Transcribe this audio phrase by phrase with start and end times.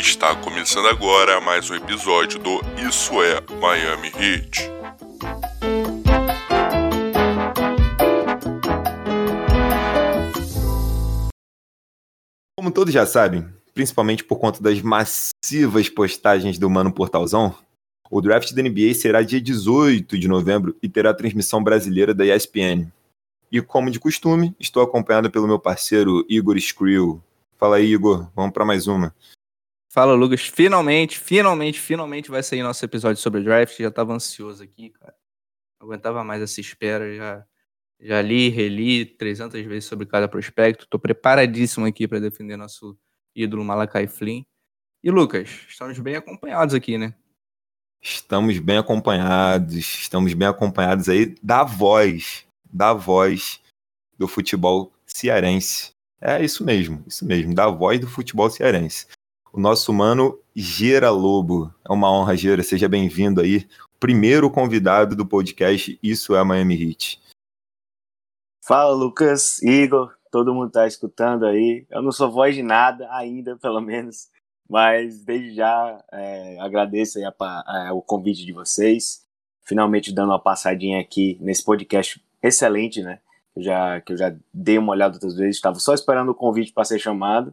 [0.00, 4.70] Está começando agora mais um episódio do Isso é Miami Heat.
[12.58, 17.54] Como todos já sabem, principalmente por conta das massivas postagens do Mano Portalzão,
[18.10, 22.90] o draft da NBA será dia 18 de novembro e terá transmissão brasileira da ESPN.
[23.52, 27.22] E como de costume, estou acompanhado pelo meu parceiro Igor Skrill.
[27.58, 29.14] Fala aí, Igor, vamos para mais uma.
[29.92, 30.42] Fala, Lucas.
[30.42, 33.76] Finalmente, finalmente, finalmente vai sair nosso episódio sobre draft.
[33.76, 35.14] Já estava ansioso aqui, cara.
[35.80, 37.12] Não aguentava mais essa espera.
[37.12, 37.44] Já,
[38.00, 40.84] já li, reli 300 vezes sobre cada prospecto.
[40.84, 42.96] Estou preparadíssimo aqui para defender nosso
[43.34, 44.44] ídolo Malakai Flynn.
[45.02, 47.12] E, Lucas, estamos bem acompanhados aqui, né?
[48.00, 53.60] Estamos bem acompanhados, estamos bem acompanhados aí da voz, da voz
[54.16, 55.92] do futebol cearense.
[56.20, 59.06] É isso mesmo, isso mesmo, da voz do futebol cearense.
[59.52, 61.74] O nosso mano Gera Lobo.
[61.84, 63.66] É uma honra, Gera, seja bem-vindo aí.
[63.98, 67.20] Primeiro convidado do podcast Isso é Miami Heat.
[68.64, 71.84] Fala, Lucas, Igor, todo mundo tá escutando aí.
[71.90, 74.28] Eu não sou voz de nada ainda, pelo menos.
[74.68, 79.24] Mas desde já é, agradeço a, a, o convite de vocês.
[79.62, 83.18] Finalmente dando uma passadinha aqui nesse podcast excelente, né?
[83.56, 86.72] Eu já, que eu já dei uma olhada outras vezes, estava só esperando o convite
[86.72, 87.52] para ser chamado.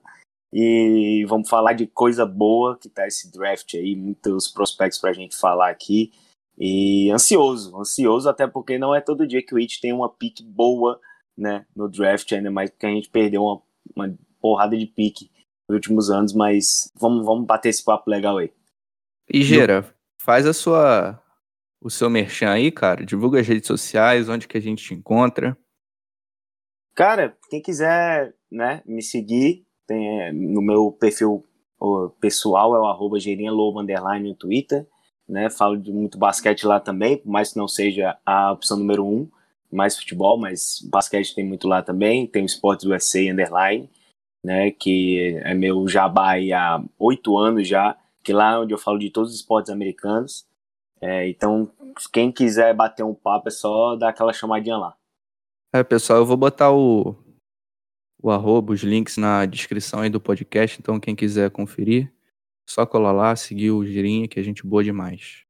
[0.52, 5.14] E vamos falar de coisa boa que tá esse draft aí, muitos prospectos para a
[5.14, 6.12] gente falar aqui.
[6.58, 10.42] E ansioso, ansioso, até porque não é todo dia que o It tem uma pick
[10.42, 11.00] boa
[11.38, 13.62] né, no draft, ainda mais porque a gente perdeu uma,
[13.96, 15.30] uma porrada de pique
[15.70, 18.52] nos últimos anos, mas vamos, vamos bater esse papo legal aí.
[19.30, 21.22] E Gera, faz a sua
[21.82, 23.06] o seu merchan aí, cara.
[23.06, 25.56] Divulga as redes sociais, onde que a gente te encontra.
[26.96, 31.44] Cara, quem quiser, né, me seguir, tem é, no meu perfil
[32.20, 33.18] pessoal é o arroba
[33.80, 34.86] underline no Twitter,
[35.28, 39.06] né, falo de muito basquete lá também, por mais que não seja a opção número
[39.06, 39.30] um,
[39.72, 43.90] mais futebol, mas basquete tem muito lá também, tem o Esportes USA underline,
[44.44, 48.98] né, que é meu jabá há oito anos já, que lá é onde eu falo
[48.98, 50.46] de todos os esportes americanos.
[51.00, 51.70] É, então,
[52.12, 54.96] quem quiser bater um papo é só dar aquela chamadinha lá.
[55.74, 57.16] É, pessoal, eu vou botar o,
[58.22, 62.12] o arroba, os links na descrição aí do podcast, então quem quiser conferir,
[62.68, 65.44] só colar lá, seguir o Girinha, que a gente boa demais.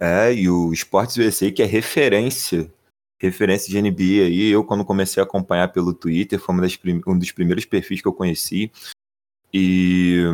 [0.00, 2.72] É, e o Esportes USA, que é referência
[3.20, 4.48] referência de NBA aí.
[4.48, 6.54] Eu, quando comecei a acompanhar pelo Twitter, foi
[7.06, 8.70] um dos primeiros perfis que eu conheci.
[9.52, 10.24] E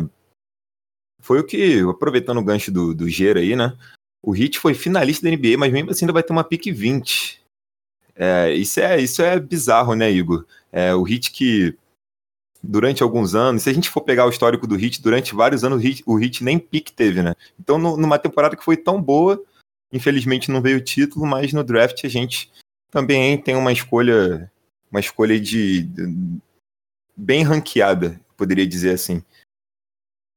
[1.19, 3.75] foi o que, aproveitando o gancho do, do Gera aí, né?
[4.21, 7.41] O Hit foi finalista da NBA, mas mesmo assim ainda vai ter uma pique 20.
[8.15, 10.45] É, isso, é, isso é bizarro, né, Igor?
[10.71, 11.77] É, o Hit que,
[12.63, 15.77] durante alguns anos, se a gente for pegar o histórico do Hit, durante vários anos
[15.77, 17.35] o Hit, o Hit nem pique teve, né?
[17.59, 19.43] Então, no, numa temporada que foi tão boa,
[19.91, 22.51] infelizmente não veio o título, mas no draft a gente
[22.89, 24.49] também tem uma escolha,
[24.89, 26.39] uma escolha de, de
[27.15, 29.21] bem ranqueada, poderia dizer assim.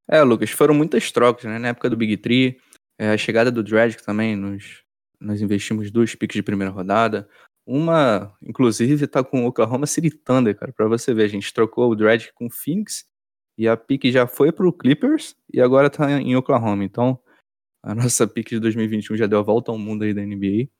[0.09, 1.59] É, Lucas, foram muitas trocas, né?
[1.59, 2.59] Na época do Big Tree,
[2.99, 4.83] é, a chegada do Dragic também, nos,
[5.21, 7.28] nós investimos duas picks de primeira rodada.
[7.71, 11.25] Uma, inclusive, tá com o Oklahoma City Thunder, cara, pra você ver.
[11.25, 13.05] A gente trocou o Dragic com o Phoenix
[13.59, 16.83] e a pick já foi pro Clippers e agora tá em Oklahoma.
[16.83, 17.21] Então,
[17.83, 20.71] a nossa pick de 2021 já deu a volta ao mundo aí da NBA.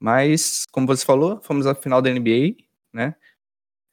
[0.00, 2.56] Mas, como você falou, fomos à final da NBA,
[2.92, 3.14] né?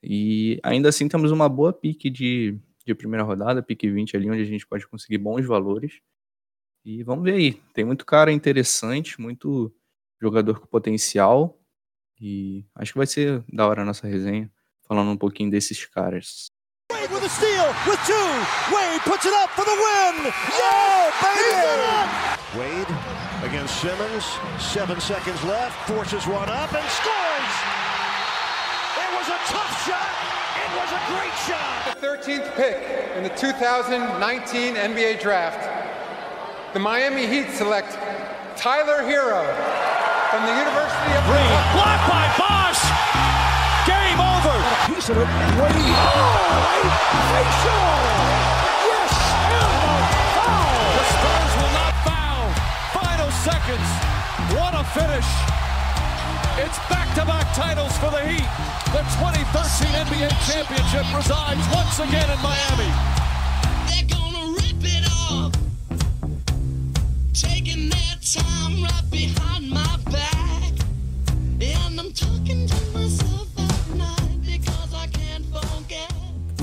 [0.04, 4.42] E ainda assim temos uma boa pique de, de primeira rodada, pique 20 ali, onde
[4.42, 6.00] a gente pode conseguir bons valores.
[6.84, 7.54] E vamos ver aí.
[7.74, 9.72] Tem muito cara interessante, muito
[10.20, 11.60] jogador com potencial.
[12.20, 14.50] E acho que vai ser da hora a nossa resenha,
[14.88, 16.48] falando um pouquinho desses caras.
[16.92, 18.76] Wade with a steal, with two.
[18.76, 20.32] Wade puts it up for the win.
[20.58, 22.36] Yeah, baby!
[22.58, 22.88] Wade
[23.44, 24.24] against Simmons.
[24.60, 25.76] Seven seconds left.
[25.90, 27.54] Forces one up and scores.
[28.98, 30.14] It was a tough shot.
[30.64, 32.00] It was a great shot.
[32.00, 32.78] The 13th pick
[33.18, 35.62] in the 2019 NBA Draft.
[36.74, 37.94] The Miami Heat select
[38.58, 39.44] Tyler Hero
[40.32, 41.52] from the University of Green.
[41.74, 42.08] Blocked
[45.10, 45.16] over.
[45.16, 45.28] Piece of it.
[45.62, 45.76] Wade.
[45.78, 46.90] Oh,
[47.34, 47.86] facial.
[53.46, 53.90] seconds.
[54.58, 55.28] What a finish.
[56.58, 58.50] It's back-to-back titles for the Heat.
[58.90, 63.15] The 2013 NBA championship resides once again in Miami.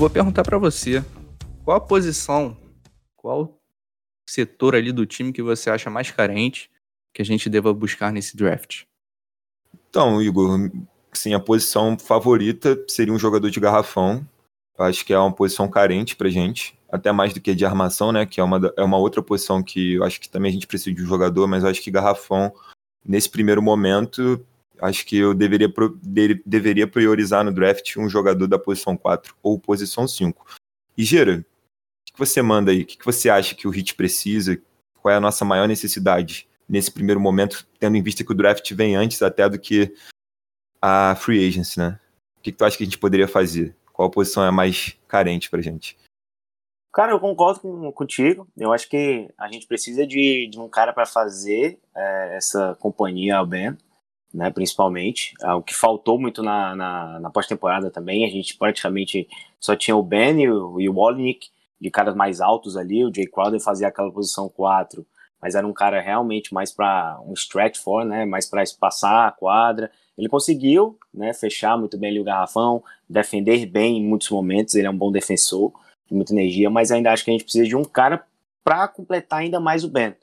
[0.03, 1.01] Vou perguntar para você,
[1.63, 2.57] qual a posição
[3.15, 3.57] qual
[4.29, 6.69] setor ali do time que você acha mais carente
[7.13, 8.83] que a gente deva buscar nesse draft?
[9.89, 10.69] Então, Igor,
[11.13, 14.27] sim, a posição favorita seria um jogador de garrafão.
[14.77, 18.25] acho que é uma posição carente pra gente, até mais do que de armação, né?
[18.25, 20.93] Que é uma, é uma outra posição que eu acho que também a gente precisa
[20.93, 22.53] de um jogador, mas eu acho que garrafão,
[23.05, 24.45] nesse primeiro momento,
[24.83, 25.71] acho que eu deveria,
[26.01, 30.45] de, deveria priorizar no draft um jogador da posição 4 ou posição 5.
[30.97, 32.81] E Gera, o que você manda aí?
[32.81, 34.61] O que você acha que o Hit precisa?
[35.01, 38.69] Qual é a nossa maior necessidade nesse primeiro momento, tendo em vista que o draft
[38.73, 39.95] vem antes até do que
[40.81, 41.99] a free agency, né?
[42.37, 43.75] O que, tu acha que a gente poderia fazer?
[43.93, 45.97] Qual posição é mais carente pra gente?
[46.91, 48.47] Cara, eu concordo com, contigo.
[48.57, 53.37] Eu acho que a gente precisa de, de um cara para fazer é, essa companhia
[53.37, 53.77] ao Ben,
[54.33, 54.49] né?
[54.49, 55.33] Principalmente.
[55.41, 58.25] É, o que faltou muito na, na, na pós-temporada também.
[58.25, 59.27] A gente praticamente
[59.59, 61.49] só tinha o Ben e o, e o Wallnick
[61.79, 63.05] de caras mais altos ali.
[63.05, 65.05] O Jay Crowder fazia aquela posição 4,
[65.41, 68.25] mas era um cara realmente mais para um stretch for, né?
[68.25, 69.91] Mais para espaçar a quadra.
[70.17, 71.33] Ele conseguiu, né?
[71.33, 74.75] Fechar muito bem ali o garrafão, defender bem em muitos momentos.
[74.75, 75.71] Ele é um bom defensor,
[76.07, 78.25] de muita energia, mas ainda acho que a gente precisa de um cara
[78.63, 80.15] para completar ainda mais o Ben.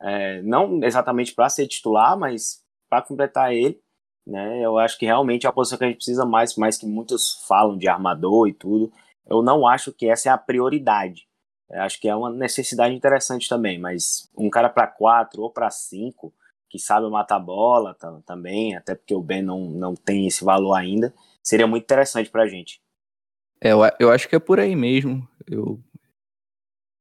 [0.00, 3.80] É, não exatamente para ser titular, mas para completar ele.
[4.26, 6.84] Né, eu acho que realmente é a posição que a gente precisa mais, mais que
[6.84, 8.92] muitos falam de armador e tudo
[9.26, 11.26] eu não acho que essa é a prioridade.
[11.68, 15.68] Eu acho que é uma necessidade interessante também, mas um cara para quatro ou para
[15.68, 16.32] cinco,
[16.70, 21.12] que sabe matar bola também, até porque o Ben não, não tem esse valor ainda,
[21.42, 22.80] seria muito interessante para a gente.
[23.60, 25.26] É, eu, eu acho que é por aí mesmo.
[25.46, 25.80] Eu,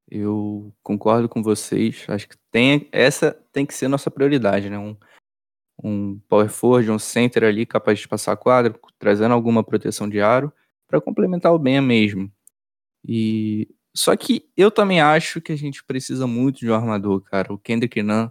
[0.10, 2.06] eu concordo com vocês.
[2.08, 4.80] Acho que tem, essa tem que ser nossa prioridade, né?
[4.80, 4.96] Um,
[5.84, 10.22] um power forward, um center ali capaz de passar a quadra, trazendo alguma proteção de
[10.22, 10.52] aro
[10.88, 12.32] para complementar o Ben mesmo.
[13.08, 17.54] E só que eu também acho que a gente precisa muito de um armador, cara.
[17.54, 18.30] O Kendrick Nunn,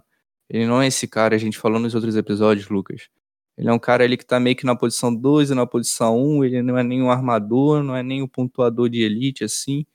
[0.49, 3.09] ele não é esse cara, a gente falou nos outros episódios, Lucas.
[3.57, 6.17] Ele é um cara ali que tá meio que na posição 2 e na posição
[6.17, 9.43] 1, um, ele não é nem um armador, não é nem um pontuador de elite,
[9.43, 9.85] assim.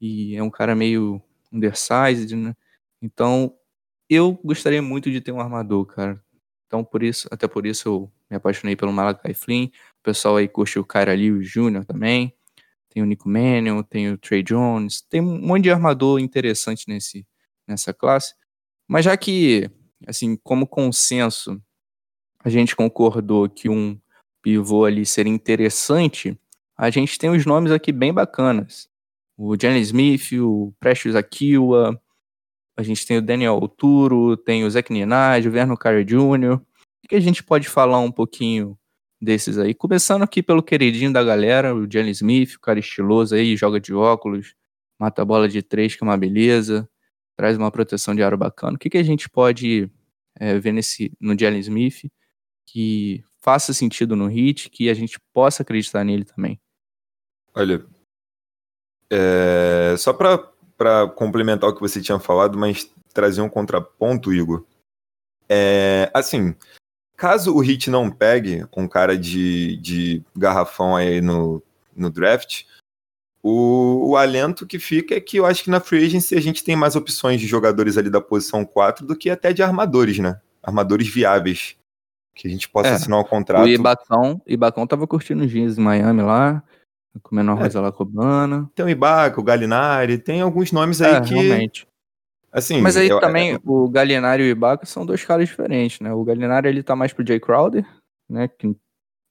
[0.00, 1.22] E é um cara meio
[1.52, 2.54] undersized, né?
[3.02, 3.54] Então,
[4.08, 6.22] eu gostaria muito de ter um armador, cara.
[6.70, 9.66] Então, por isso, até por isso eu me apaixonei pelo Malakai Flynn.
[9.66, 11.84] O pessoal aí curte o Kyra Lewis Jr.
[11.84, 12.32] também.
[12.88, 15.00] Tem o Nico Mannion, tem o Trey Jones.
[15.00, 17.26] Tem um monte de armador interessante nesse,
[17.66, 18.36] nessa classe.
[18.86, 19.68] Mas já que,
[20.06, 21.60] assim, como consenso,
[22.38, 24.00] a gente concordou que um
[24.40, 26.38] pivô ali seria interessante,
[26.78, 28.88] a gente tem os nomes aqui bem bacanas.
[29.36, 32.00] O Jenny Smith, o Precious Akiwa,
[32.80, 36.54] a gente tem o Daniel Alturo, tem o Zach Ninage, o Verno Carey Jr.
[36.54, 38.78] O que a gente pode falar um pouquinho
[39.20, 39.74] desses aí?
[39.74, 43.92] Começando aqui pelo queridinho da galera, o Jalen Smith, o cara estiloso aí, joga de
[43.92, 44.54] óculos,
[44.98, 46.88] mata a bola de três, que é uma beleza,
[47.36, 48.76] traz uma proteção de aro bacana.
[48.76, 49.90] O que, que a gente pode
[50.36, 52.10] é, ver nesse, no Jalen Smith
[52.66, 56.60] que faça sentido no hit, que a gente possa acreditar nele também?
[57.54, 57.84] Olha,
[59.10, 60.50] é, só para
[60.80, 64.64] para complementar o que você tinha falado, mas trazer um contraponto, Igor.
[65.46, 66.54] É, assim,
[67.18, 71.62] caso o Hit não pegue um cara de, de garrafão aí no,
[71.94, 72.62] no draft,
[73.42, 76.64] o, o, alento que fica é que eu acho que na free agency a gente
[76.64, 80.40] tem mais opções de jogadores ali da posição 4 do que até de armadores, né?
[80.62, 81.76] Armadores viáveis.
[82.34, 83.64] Que a gente possa é, assinar um contrato.
[83.64, 86.62] O Ibacão, Ibacão tava curtindo os jeans em Miami lá.
[87.22, 87.80] Comendo uma é.
[87.80, 88.70] lá cubana.
[88.74, 91.34] Tem o Ibaka, o Galinari, tem alguns nomes aí é, que.
[91.34, 91.86] Realmente.
[92.52, 93.58] Assim, Mas aí eu, também é...
[93.64, 96.12] o Galinari e o Ibaka são dois caras diferentes, né?
[96.12, 97.86] O Galinari ele tá mais pro Jay Crowder,
[98.28, 98.48] né?
[98.48, 98.74] Que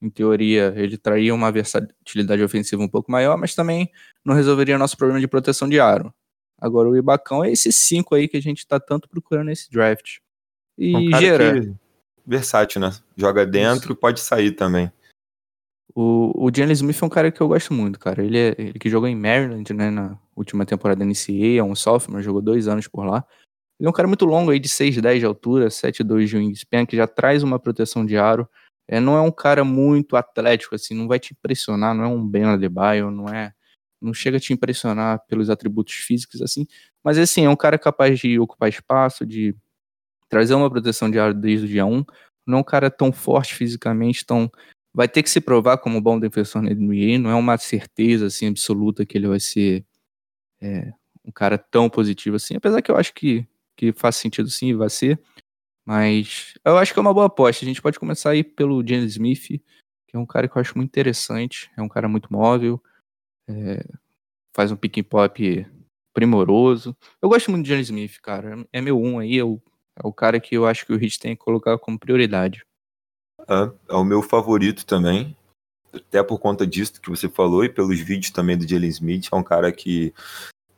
[0.02, 3.90] em teoria ele traria uma versatilidade ofensiva um pouco maior, mas também
[4.24, 6.12] não resolveria nosso problema de proteção de aro.
[6.58, 10.18] Agora o Ibacão é esses cinco aí que a gente tá tanto procurando nesse draft.
[10.78, 11.74] E um gera.
[12.26, 12.90] Versátil, né?
[13.16, 14.00] Joga dentro, Isso.
[14.00, 14.90] pode sair também.
[16.02, 18.24] O, o Smith é um cara que eu gosto muito, cara.
[18.24, 22.22] Ele, é, ele que jogou em Maryland, né, na última temporada NCAA, é um sophomore,
[22.22, 23.22] jogou dois anos por lá.
[23.78, 26.96] Ele é um cara muito longo aí, de 6'10 de altura, 7'2 de wingspan, que
[26.96, 28.48] já traz uma proteção de aro.
[28.88, 32.26] É, não é um cara muito atlético, assim, não vai te impressionar, não é um
[32.26, 33.52] Ben Adebayo, não é...
[34.00, 36.66] Não chega a te impressionar pelos atributos físicos, assim.
[37.04, 39.54] Mas, assim, é um cara capaz de ocupar espaço, de
[40.30, 42.02] trazer uma proteção de aro desde o dia 1.
[42.46, 44.50] Não é um cara tão forte fisicamente, tão
[44.92, 48.46] vai ter que se provar como bom defensor na NBA, não é uma certeza assim
[48.48, 49.84] absoluta que ele vai ser
[50.60, 50.92] é,
[51.24, 54.90] um cara tão positivo assim, apesar que eu acho que, que faz sentido sim, vai
[54.90, 55.20] ser,
[55.86, 59.12] mas eu acho que é uma boa aposta, a gente pode começar aí pelo James
[59.12, 59.62] Smith,
[60.08, 62.82] que é um cara que eu acho muito interessante, é um cara muito móvel,
[63.48, 63.84] é,
[64.54, 65.66] faz um pick and pop
[66.12, 66.96] primoroso.
[67.22, 68.66] Eu gosto muito de Jalen Smith, cara.
[68.72, 69.60] É meu um aí, é o,
[69.96, 72.64] é o cara que eu acho que o Heat tem que colocar como prioridade.
[73.50, 75.36] É, é o meu favorito também.
[75.92, 79.28] Até por conta disso que você falou e pelos vídeos também do Jalen Smith.
[79.32, 80.14] É um cara que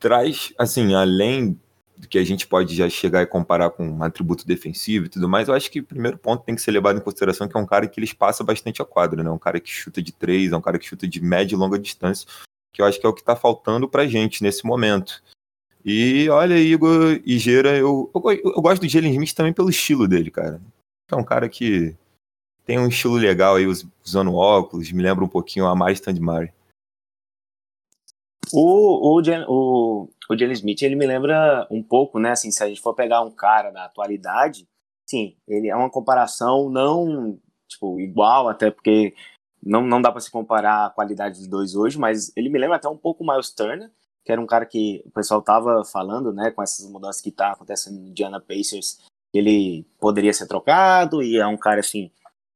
[0.01, 1.61] traz, assim, além
[1.97, 5.29] do que a gente pode já chegar e comparar com um atributo defensivo e tudo
[5.29, 7.61] mais, eu acho que o primeiro ponto tem que ser levado em consideração que é
[7.61, 9.31] um cara que ele espaça bastante a quadra, né?
[9.31, 11.79] Um cara que chuta de três, é um cara que chuta de média e longa
[11.79, 12.27] distância,
[12.73, 15.23] que eu acho que é o que tá faltando pra gente nesse momento.
[15.85, 20.09] E olha, Igor e Gera, eu, eu, eu gosto do Jalen Smith também pelo estilo
[20.09, 20.61] dele, cara.
[21.11, 21.95] É um cara que
[22.65, 26.53] tem um estilo legal aí, usando óculos, me lembra um pouquinho a mais Murray.
[28.53, 32.33] O, o, o, o Jalen Smith, ele me lembra um pouco, né?
[32.33, 34.69] Assim, se a gente for pegar um cara da atualidade,
[35.09, 39.15] sim, ele é uma comparação não, tipo, igual, até porque
[39.63, 42.77] não, não dá para se comparar a qualidade dos dois hoje, mas ele me lembra
[42.77, 43.91] até um pouco Miles Turner,
[44.25, 47.53] que era um cara que o pessoal tava falando, né, com essas mudanças que tá
[47.53, 49.01] acontecendo no Indiana Pacers,
[49.33, 52.11] ele poderia ser trocado e é um cara assim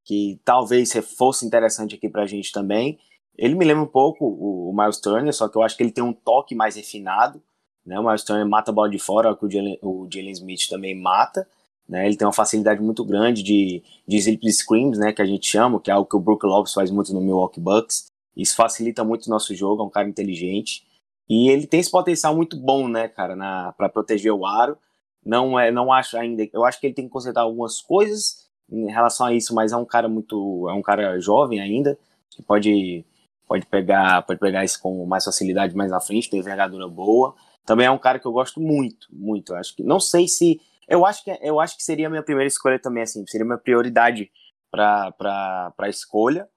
[0.06, 2.96] que talvez fosse interessante aqui pra gente também.
[3.36, 6.02] Ele me lembra um pouco o, Miles Turner, só que eu acho que ele tem
[6.02, 7.42] um toque mais refinado,
[7.84, 7.98] né?
[7.98, 10.94] O Miles Turner mata a bola de fora, que o Jalen, o Jalen Smith também
[10.94, 11.46] mata.
[11.88, 12.06] Né?
[12.06, 15.12] Ele tem uma facilidade muito grande de, de slip screens, né?
[15.12, 17.60] Que a gente chama, que é algo que o Brook Lopes faz muito no Milwaukee
[17.60, 18.06] Bucks.
[18.36, 20.84] Isso facilita muito o nosso jogo, é um cara inteligente.
[21.28, 24.78] E ele tem esse potencial muito bom, né, cara, para proteger o aro.
[25.24, 26.48] Não é, não acho ainda.
[26.52, 29.76] Eu acho que ele tem que consertar algumas coisas em relação a isso, mas é
[29.76, 31.98] um cara muito, é um cara jovem ainda
[32.30, 33.04] que pode
[33.46, 37.34] pode pegar pode pegar isso com mais facilidade mais na frente, tem envergadura boa.
[37.64, 39.52] Também é um cara que eu gosto muito, muito.
[39.52, 42.22] Eu acho que não sei se eu acho que eu acho que seria a minha
[42.22, 44.30] primeira escolha também assim, seria minha prioridade
[44.70, 46.48] para para escolha,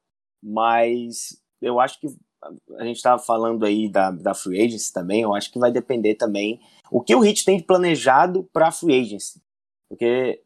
[0.44, 2.08] mas eu acho que
[2.78, 6.16] a gente estava falando aí da, da free agency também, eu acho que vai depender
[6.16, 9.42] também o que o Heat tem planejado para free agency,
[9.90, 10.42] porque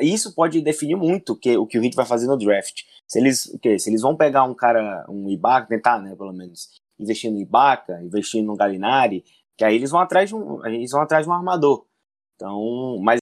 [0.00, 2.82] isso pode definir muito que o que o Heat vai fazer no draft.
[3.06, 6.32] Se eles, o que, se eles vão pegar um cara, um Ibaka, tentar, né, pelo
[6.32, 9.24] menos, investir no Ibaka, investir no Galinari,
[9.56, 11.86] que aí eles vão atrás de um, eles vão atrás de um armador.
[12.34, 13.18] Então, mas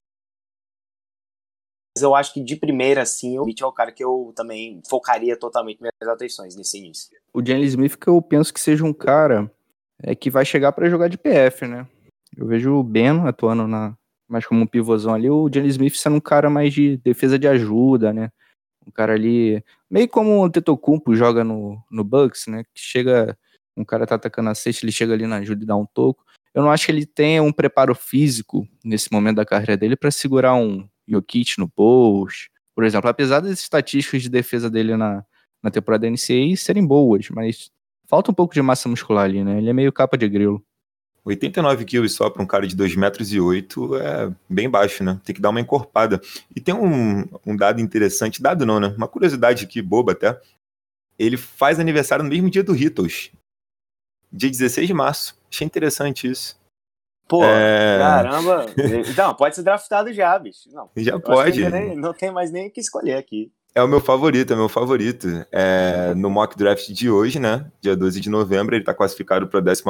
[2.01, 5.37] eu acho que de primeira, assim, o Mitchell é o cara que eu também focaria
[5.37, 7.09] totalmente minhas atenções nesse início.
[7.33, 9.49] O Jalen Smith, que eu penso que seja um cara
[10.03, 11.87] é, que vai chegar para jogar de PF, né?
[12.35, 13.97] Eu vejo o Ben atuando na,
[14.35, 17.47] mais como um pivôzão ali, o Jalen Smith sendo um cara mais de defesa de
[17.47, 18.29] ajuda, né?
[18.85, 22.65] Um cara ali, meio como o Tetocumpo joga no, no Bucks, né?
[22.65, 23.37] Que chega
[23.77, 26.25] um cara tá atacando a cesta, ele chega ali na ajuda e dá um toco.
[26.53, 30.11] Eu não acho que ele tenha um preparo físico nesse momento da carreira dele para
[30.11, 33.09] segurar um Jokic no post, por exemplo.
[33.09, 35.23] Apesar das estatísticas de defesa dele na,
[35.63, 37.71] na temporada NCAA serem boas, mas
[38.05, 39.57] falta um pouco de massa muscular ali, né?
[39.59, 40.61] Ele é meio capa de grilo.
[41.25, 45.19] 89 quilos só para um cara de 2 metros e 8 é bem baixo, né?
[45.25, 46.21] Tem que dar uma encorpada.
[46.55, 48.93] E tem um, um dado interessante, dado não, né?
[48.95, 50.39] Uma curiosidade aqui, boba até.
[51.17, 53.31] Ele faz aniversário no mesmo dia do Ritos
[54.35, 55.37] dia 16 de março.
[55.51, 56.57] Achei interessante isso.
[57.27, 57.97] Pô, é...
[57.97, 58.65] caramba.
[59.09, 60.69] Então, pode ser draftado já, bicho.
[60.71, 61.67] Não, já pode.
[61.69, 63.51] Nem, não tem mais nem o que escolher aqui.
[63.73, 65.27] É o meu favorito, é o meu favorito.
[65.51, 67.69] É, no mock draft de hoje, né?
[67.81, 69.83] Dia 12 de novembro, ele está classificado para a 14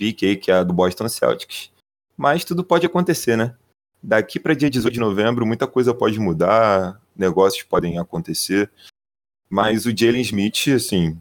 [0.00, 1.70] pick, que é a do Boston Celtics.
[2.16, 3.54] Mas tudo pode acontecer, né?
[4.02, 8.70] Daqui para dia 18 de novembro, muita coisa pode mudar, negócios podem acontecer.
[9.50, 11.20] Mas o Jalen Smith, assim,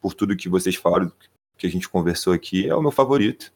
[0.00, 1.12] por tudo que vocês falaram,
[1.56, 3.52] que a gente conversou aqui, é o meu favorito.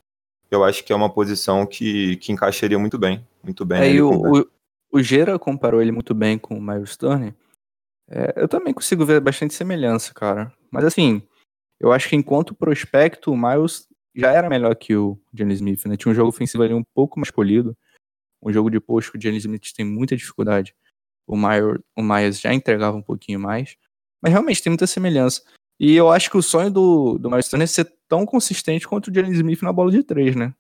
[0.49, 3.27] Eu acho que é uma posição que, que encaixaria muito bem.
[3.43, 3.97] Muito bem.
[3.97, 4.47] É, o, o,
[4.93, 7.35] o Gera comparou ele muito bem com o Miles Turner.
[8.09, 10.53] É, eu também consigo ver bastante semelhança, cara.
[10.71, 11.23] Mas assim,
[11.81, 15.97] eu acho que enquanto prospecto, o Miles já era melhor que o Jenny Smith, né?
[15.97, 17.77] Tinha um jogo ofensivo ali um pouco mais polido.
[18.43, 20.75] Um jogo de post que o Jenny Smith tem muita dificuldade.
[21.27, 23.77] O Myers, o Myers já entregava um pouquinho mais.
[24.23, 25.43] Mas realmente tem muita semelhança.
[25.79, 29.11] E eu acho que o sonho do, do Miles Turner é ser tão consistente quanto
[29.11, 30.55] o Jalen Smith na bola de três, né?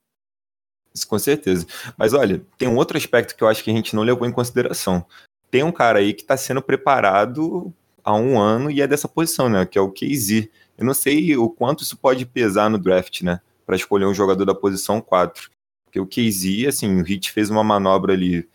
[0.92, 1.66] Isso com certeza.
[1.96, 4.32] Mas olha, tem um outro aspecto que eu acho que a gente não levou em
[4.32, 5.04] consideração.
[5.50, 9.48] Tem um cara aí que está sendo preparado há um ano e é dessa posição,
[9.48, 9.64] né?
[9.66, 10.48] Que é o KZ.
[10.76, 13.40] Eu não sei o quanto isso pode pesar no draft, né?
[13.64, 15.50] Para escolher um jogador da posição 4.
[15.84, 18.48] Porque o KZ, assim, o Hit fez uma manobra ali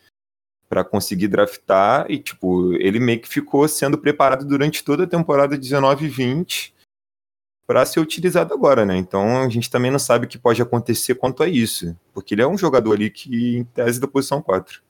[0.67, 5.57] para conseguir draftar e tipo, ele meio que ficou sendo preparado durante toda a temporada
[5.57, 6.75] 19 e 20
[7.65, 8.95] para ser utilizado agora, né?
[8.95, 12.43] Então a gente também não sabe o que pode acontecer quanto a isso, porque ele
[12.43, 14.81] é um jogador ali que em tese da posição 4.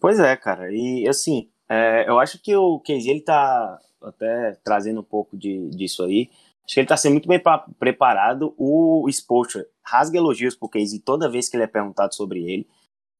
[0.00, 0.72] Pois é, cara.
[0.72, 5.68] E assim, é, eu acho que o Casey ele tá até trazendo um pouco de,
[5.70, 6.30] disso aí.
[6.64, 7.40] Acho que ele está sendo muito bem
[7.78, 8.54] preparado.
[8.56, 12.66] O Spolstra rasga elogios pro Casey toda vez que ele é perguntado sobre ele.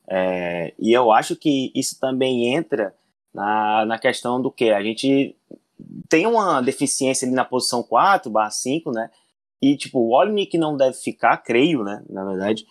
[0.09, 2.95] É, e eu acho que isso também entra
[3.33, 5.37] na, na questão do que a gente
[6.09, 9.11] tem uma deficiência ali na posição 4 barra 5, né?
[9.61, 12.03] E, tipo, o Olinick não deve ficar, creio, né?
[12.09, 12.67] Na verdade,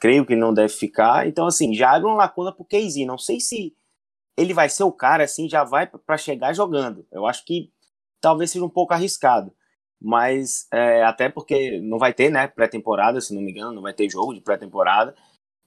[0.00, 1.26] creio que não deve ficar.
[1.26, 3.04] Então, assim, já abre uma lacuna pro Casey.
[3.04, 3.74] Não sei se
[4.40, 7.06] ele vai ser o cara, assim, já vai para chegar jogando.
[7.12, 7.70] Eu acho que
[8.20, 9.52] talvez seja um pouco arriscado.
[10.00, 13.92] Mas, é, até porque não vai ter, né, pré-temporada, se não me engano, não vai
[13.92, 15.14] ter jogo de pré-temporada.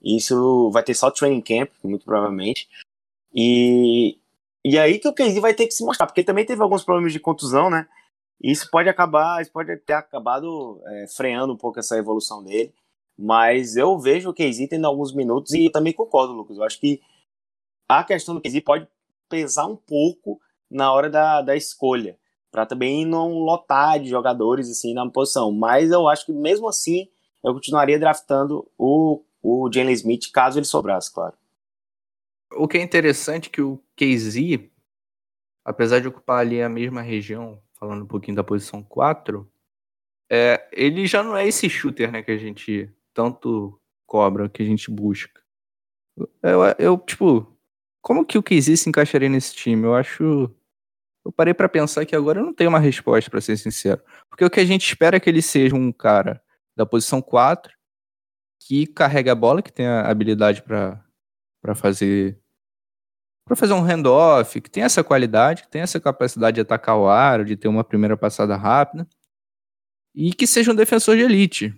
[0.02, 2.68] Isso vai ter só training camp, muito provavelmente.
[3.32, 4.18] E,
[4.64, 7.12] e aí que o Casey vai ter que se mostrar, porque também teve alguns problemas
[7.12, 7.86] de contusão, né?
[8.42, 12.74] Isso pode acabar, isso pode ter acabado é, freando um pouco essa evolução dele.
[13.16, 16.56] Mas eu vejo o Casey tendo alguns minutos e eu também concordo, Lucas.
[16.56, 17.00] Eu acho que
[17.88, 18.88] a questão do Casey pode
[19.28, 22.18] pesar um pouco na hora da, da escolha,
[22.50, 25.52] para também não lotar de jogadores assim na posição.
[25.52, 27.08] Mas eu acho que mesmo assim
[27.42, 31.36] eu continuaria draftando o, o Jalen Smith caso ele sobrasse, claro.
[32.52, 34.68] O que é interessante é que o KZ,
[35.64, 39.50] apesar de ocupar ali a mesma região, falando um pouquinho da posição 4,
[40.30, 44.66] é, ele já não é esse shooter né, que a gente tanto cobra, que a
[44.66, 45.42] gente busca.
[46.42, 47.53] Eu, eu tipo,
[48.04, 49.82] como que o KZ se encaixaria nesse time?
[49.84, 50.54] Eu acho.
[51.24, 54.02] Eu parei para pensar que agora eu não tenho uma resposta, para ser sincero.
[54.28, 56.42] Porque o que a gente espera é que ele seja um cara
[56.76, 57.72] da posição 4,
[58.60, 61.02] que carrega a bola, que tem a habilidade para
[61.74, 62.38] fazer
[63.46, 67.08] para fazer um handoff, que tem essa qualidade, que tem essa capacidade de atacar o
[67.08, 69.06] aro, de ter uma primeira passada rápida,
[70.14, 71.74] e que seja um defensor de elite.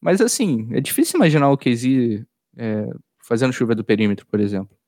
[0.00, 2.24] Mas assim, é difícil imaginar o KZ
[2.56, 2.86] é,
[3.22, 4.79] fazendo chuva do perímetro, por exemplo.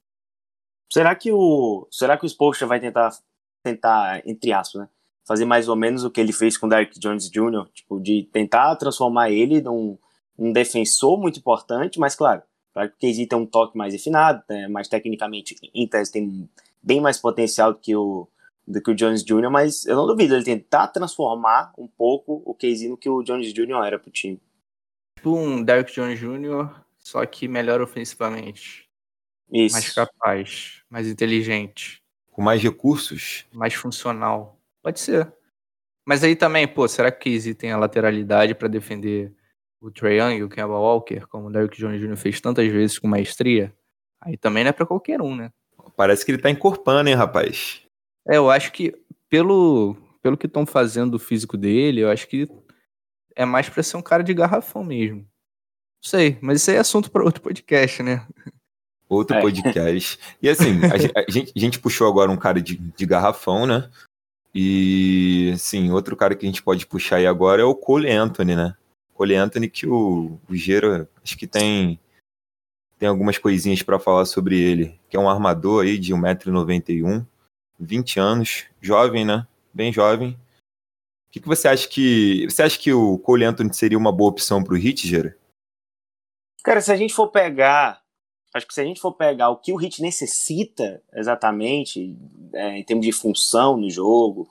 [0.93, 3.17] Será que o será que o Spolstra vai tentar
[3.63, 4.89] tentar entre aspas, né,
[5.25, 8.29] fazer mais ou menos o que ele fez com o Derrick Jones Jr., tipo de
[8.33, 9.97] tentar transformar ele num
[10.39, 14.88] um defensor muito importante, mas claro, Claro que tem um toque mais refinado, né, mais
[14.88, 16.49] tecnicamente, em tese, tem
[16.83, 18.27] bem mais potencial do que o,
[18.66, 22.55] do que o Jones Jr., mas eu não duvido ele tentar transformar um pouco o
[22.55, 23.85] KZ no que o Jones Jr.
[23.85, 24.40] era pro time.
[25.19, 28.88] Tipo um Derrick Jones Jr., só que melhor ofensivamente.
[29.53, 29.75] Isso.
[29.75, 32.03] Mais capaz, mais inteligente.
[32.31, 33.45] Com mais recursos?
[33.53, 34.59] Mais funcional.
[34.83, 35.31] Pode ser.
[36.07, 39.33] Mas aí também, pô, será que o KZ tem a lateralidade para defender
[39.81, 42.17] o Trae Young e o Kemba Walker, como o Derrick Jones Jr.
[42.17, 43.75] fez tantas vezes com maestria,
[44.21, 45.53] aí também não é para qualquer um, né?
[45.97, 47.83] Parece que ele tá encorpando, hein, rapaz?
[48.27, 48.95] É, eu acho que
[49.29, 52.49] pelo, pelo que estão fazendo o físico dele, eu acho que
[53.35, 55.21] é mais pra ser um cara de garrafão mesmo.
[55.21, 58.27] Não sei, mas isso aí é assunto para outro podcast, né?
[59.12, 59.40] Outro é.
[59.42, 60.18] podcast.
[60.40, 63.90] E assim, a, a, gente, a, gente, puxou agora um cara de, de garrafão, né?
[64.55, 68.57] E, sim, outro cara que a gente pode puxar aí agora é o Cole Anthony,
[68.57, 68.75] né?
[69.12, 72.01] Cole Anthony, que o, o Gero, acho que tem,
[72.98, 77.27] tem algumas coisinhas para falar sobre ele, que é um armador aí de 1,91m,
[77.79, 79.46] 20 anos, jovem, né?
[79.75, 80.31] Bem jovem.
[81.29, 82.46] O que, que você acha que.
[82.48, 85.35] Você acha que o Cole Anthony seria uma boa opção para o Hit, Gero?
[86.62, 88.02] Cara, se a gente for pegar.
[88.55, 92.17] Acho que se a gente for pegar o que o Hit necessita exatamente,
[92.53, 94.49] é, em termos de função no jogo,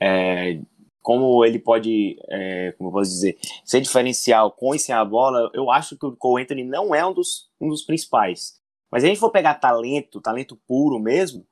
[0.00, 0.60] é,
[1.00, 5.48] como ele pode, é, como eu posso dizer, ser diferencial com e sem a bola,
[5.54, 8.60] eu acho que o Cole Anthony não é um dos, um dos principais.
[8.90, 11.46] Mas se a gente for pegar talento, talento puro mesmo,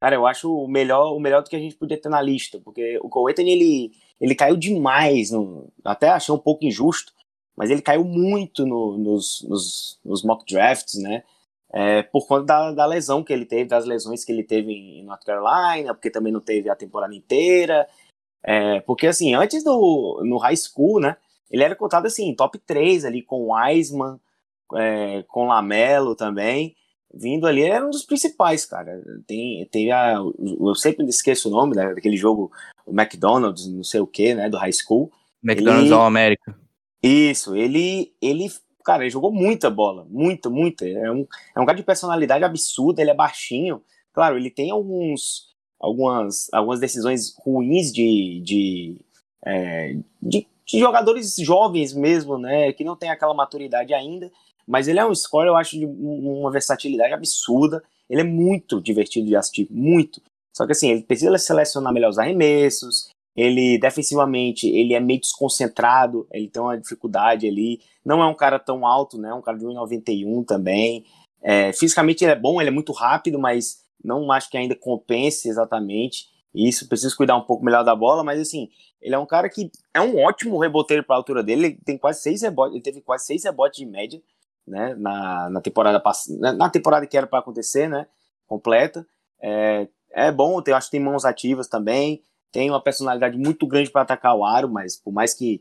[0.00, 2.60] cara, eu acho o melhor, o melhor do que a gente podia ter na lista,
[2.64, 7.12] porque o Cole Anthony, ele, ele caiu demais, no, até achei um pouco injusto,
[7.56, 11.24] mas ele caiu muito no, nos, nos, nos, mock drafts, né?
[11.72, 15.04] É, por conta da, da, lesão que ele teve, das lesões que ele teve em
[15.04, 17.86] North Carolina, porque também não teve a temporada inteira,
[18.42, 21.16] é, porque, assim, antes do no high school, né,
[21.50, 24.18] ele era contado, assim, top 3 ali, com Wiseman,
[24.74, 26.74] é, com Lamelo também,
[27.12, 29.02] vindo ali, era um dos principais, cara.
[29.26, 32.50] Tem, tem a, eu sempre esqueço o nome né, daquele jogo,
[32.86, 35.10] o McDonald's, não sei o que, né, do high school.
[35.42, 36.56] McDonald's All América.
[37.02, 38.50] Isso, ele, ele,
[38.84, 40.88] cara, ele jogou muita bola, muita, muita.
[40.88, 43.82] É um, é um cara de personalidade absurda, ele é baixinho.
[44.12, 48.96] Claro, ele tem alguns algumas, algumas decisões ruins de, de,
[49.44, 54.30] é, de, de, jogadores jovens mesmo, né, que não tem aquela maturidade ainda,
[54.68, 59.26] mas ele é um score, eu acho, de uma versatilidade absurda, ele é muito divertido
[59.26, 60.20] de assistir, muito,
[60.54, 66.26] só que assim, ele precisa selecionar melhor os arremessos, ele defensivamente, ele é meio desconcentrado,
[66.30, 69.64] ele tem uma dificuldade ali, não é um cara tão alto, né, um cara de
[69.64, 71.04] 1,91 também,
[71.42, 75.48] é, fisicamente ele é bom, ele é muito rápido, mas não acho que ainda compense
[75.48, 76.28] exatamente.
[76.54, 78.68] Isso, precisa cuidar um pouco melhor da bola, mas assim,
[79.00, 81.66] ele é um cara que é um ótimo reboteiro para a altura dele.
[81.66, 84.20] Ele tem quase seis rebotes, ele teve quase seis rebotes de média,
[84.66, 84.94] né?
[84.98, 88.06] Na, na temporada passada, na temporada que era para acontecer, né?
[88.46, 89.06] Completa.
[89.40, 92.24] É, é bom, eu acho que tem mãos ativas também.
[92.52, 95.60] Tem uma personalidade muito grande para atacar o aro, mas por mais que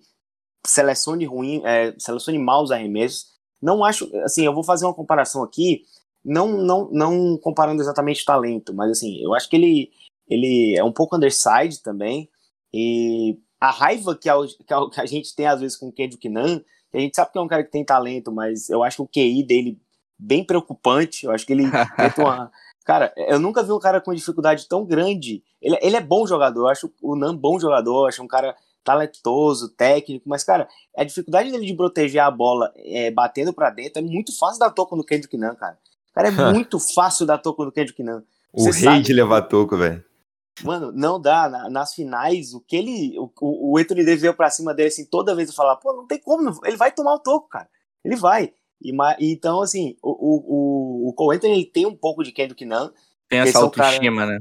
[0.65, 3.27] selecione ruim, é, selecione mal os arremessos,
[3.61, 5.83] não acho, assim, eu vou fazer uma comparação aqui,
[6.23, 9.91] não, não, não comparando exatamente talento, mas assim, eu acho que ele,
[10.27, 12.29] ele é um pouco underside também,
[12.73, 14.35] e a raiva que a,
[14.91, 16.59] que a, gente tem às vezes com o Kendrick Nunn,
[16.91, 19.03] que a gente sabe que é um cara que tem talento, mas eu acho que
[19.03, 19.79] o QI dele
[20.17, 21.63] bem preocupante, eu acho que ele
[22.17, 22.51] uma...
[22.85, 25.43] Cara, eu nunca vi um cara com dificuldade tão grande.
[25.61, 28.55] Ele, ele é bom jogador, eu acho o Nan bom jogador, eu acho um cara
[28.83, 33.99] talentoso, técnico, mas, cara, a dificuldade dele de proteger a bola é, batendo para dentro
[33.99, 35.77] é muito fácil dar toco no Kendrick Nunn, cara.
[36.13, 38.21] Cara, é muito fácil dar toco no Kendrick Nunn.
[38.51, 40.03] O rei sabe, de levar toco, velho.
[40.63, 41.69] Mano, não dá.
[41.69, 43.15] nas finais, o que ele.
[43.17, 43.31] O,
[43.73, 46.19] o Anthony Davis veio pra cima dele assim, toda vez eu falar, pô, não tem
[46.19, 47.69] como, ele vai tomar o toco, cara.
[48.03, 48.53] Ele vai.
[48.81, 52.89] E, então, assim, o, o, o Cole Anthony ele tem um pouco de Kendrick Nunn.
[53.27, 54.39] Tem essa autoestima, cara, né?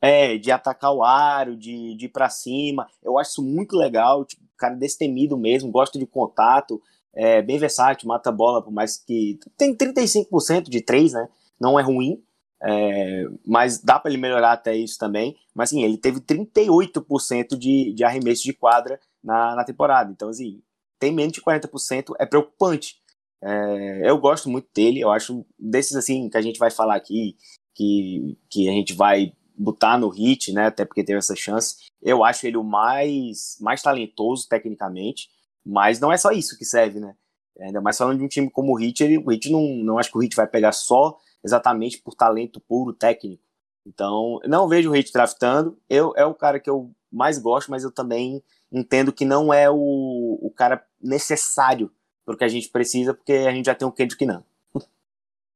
[0.00, 2.88] É, de atacar o aro, de, de ir pra cima.
[3.02, 4.24] Eu acho isso muito legal.
[4.24, 6.80] Tipo, cara destemido mesmo, gosta de contato,
[7.14, 9.38] é bem versátil, mata bola, por mais que.
[9.56, 11.28] Tem 35% de 3, né?
[11.58, 12.22] Não é ruim.
[12.62, 15.36] É, mas dá para ele melhorar até isso também.
[15.54, 20.12] Mas sim, ele teve 38% de, de arremesso de quadra na, na temporada.
[20.12, 20.62] Então, assim,
[20.98, 22.96] tem menos de 40%, é preocupante.
[23.42, 27.36] É, eu gosto muito dele, eu acho desses assim que a gente vai falar aqui,
[27.74, 30.66] que, que a gente vai botar no hit, né?
[30.66, 31.76] Até porque teve essa chance.
[32.00, 35.28] Eu acho ele o mais, mais talentoso tecnicamente,
[35.64, 37.14] mas não é só isso que serve, né?
[37.60, 40.10] Ainda mais falando de um time como o Hit, ele, o Hit não, não acho
[40.10, 43.42] que o Hit vai pegar só exatamente por talento puro técnico.
[43.86, 45.78] Então, não vejo o Hit draftando.
[45.88, 48.42] Eu, é o cara que eu mais gosto, mas eu também
[48.72, 51.92] entendo que não é o, o cara necessário
[52.24, 54.40] para o que a gente precisa, porque a gente já tem um Kendrick Nunn.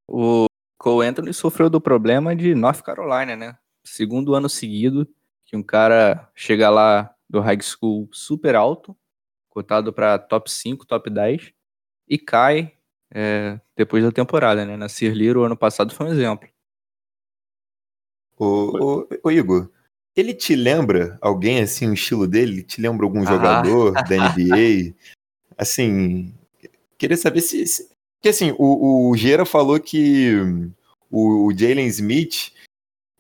[0.07, 0.45] O
[0.79, 3.57] Cole Anthony sofreu do problema de North Carolina, né?
[3.85, 5.07] Segundo ano seguido
[5.45, 8.97] que um cara chega lá do high school super alto,
[9.49, 11.53] cotado para top 5, top 10,
[12.09, 12.73] e cai
[13.13, 14.77] é, depois da temporada, né?
[14.77, 16.49] Na o ano passado foi um exemplo.
[18.37, 19.71] O, o, o, Igor,
[20.17, 22.65] ele te lembra alguém assim, o estilo dele?
[22.65, 23.27] Te lembra algum ah.
[23.27, 24.95] jogador da NBA?
[25.57, 26.35] Assim,
[26.99, 27.67] queria saber se.
[27.67, 30.33] se porque assim, o, o Gera falou que
[31.11, 32.54] o, o Jalen Smith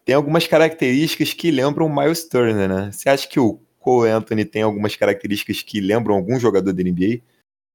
[0.05, 2.93] tem algumas características que lembram o Miles Turner, né?
[2.93, 7.23] Você acha que o Cole Anthony tem algumas características que lembram algum jogador da NBA?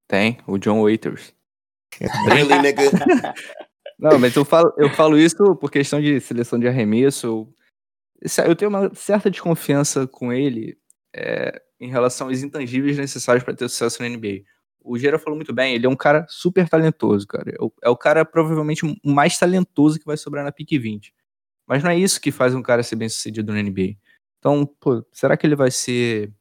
[0.08, 1.34] Tem, o John Waiters.
[2.28, 2.84] really, nigga?
[4.00, 7.48] Não, mas eu falo, eu falo isso por questão de seleção de arremesso.
[8.46, 10.78] Eu tenho uma certa desconfiança com ele
[11.14, 14.44] é, em relação aos intangíveis necessários para ter sucesso na NBA.
[14.82, 17.52] O Gera falou muito bem, ele é um cara super talentoso, cara.
[17.52, 21.14] É o, é o cara provavelmente mais talentoso que vai sobrar na pique 20.
[21.70, 23.96] Mas não é isso que faz um cara ser bem sucedido na NBA.
[24.40, 26.34] Então, pô, será que ele vai ser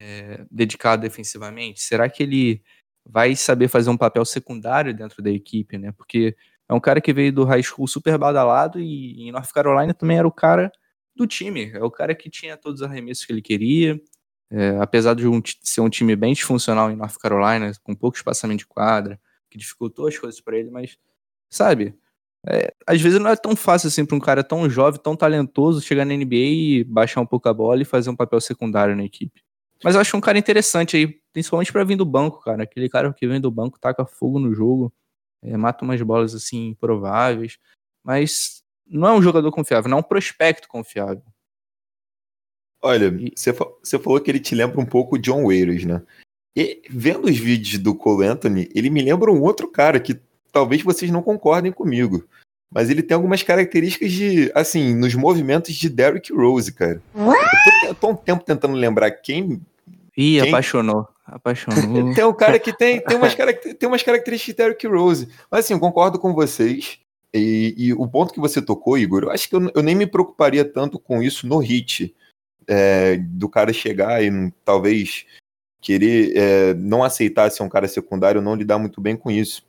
[0.00, 1.80] é, dedicado defensivamente?
[1.80, 2.60] Será que ele
[3.08, 5.92] vai saber fazer um papel secundário dentro da equipe, né?
[5.92, 6.36] Porque
[6.68, 10.18] é um cara que veio do high school super badalado e em North Carolina também
[10.18, 10.72] era o cara
[11.14, 11.70] do time.
[11.72, 14.00] É o cara que tinha todos os arremessos que ele queria.
[14.50, 18.60] É, apesar de um, ser um time bem disfuncional em North Carolina, com pouco espaçamento
[18.60, 20.98] de quadra, que dificultou as coisas para ele, mas,
[21.48, 21.94] sabe,
[22.50, 25.82] é, às vezes não é tão fácil assim para um cara tão jovem, tão talentoso,
[25.82, 29.04] chegar na NBA e baixar um pouco a bola e fazer um papel secundário na
[29.04, 29.42] equipe.
[29.84, 32.62] Mas eu acho um cara interessante aí, principalmente para vir do banco, cara.
[32.62, 34.92] Aquele cara que vem do banco, taca fogo no jogo,
[35.42, 37.58] é, mata umas bolas assim improváveis,
[38.02, 41.22] mas não é um jogador confiável, não é um prospecto confiável.
[42.80, 43.52] Olha, você,
[43.98, 46.02] falou que ele te lembra um pouco o John Waiters, né?
[46.56, 50.20] E vendo os vídeos do Cole Anthony, ele me lembra um outro cara que
[50.58, 52.24] talvez vocês não concordem comigo.
[52.70, 57.00] Mas ele tem algumas características de, assim, nos movimentos de Derrick Rose, cara.
[57.86, 59.62] Eu tô, tô um tempo tentando lembrar quem.
[60.16, 60.48] Ih, quem...
[60.48, 61.08] apaixonou.
[61.24, 62.12] Apaixonou.
[62.12, 63.34] tem um cara que tem, tem, umas
[63.78, 65.28] tem umas características de Derrick Rose.
[65.50, 66.98] Mas assim, eu concordo com vocês.
[67.32, 70.06] E, e, o ponto que você tocou, Igor, eu acho que eu, eu nem me
[70.06, 72.14] preocuparia tanto com isso no hit.
[72.66, 75.24] É, do cara chegar e talvez
[75.80, 79.67] querer é, não aceitar ser um cara secundário, não lidar muito bem com isso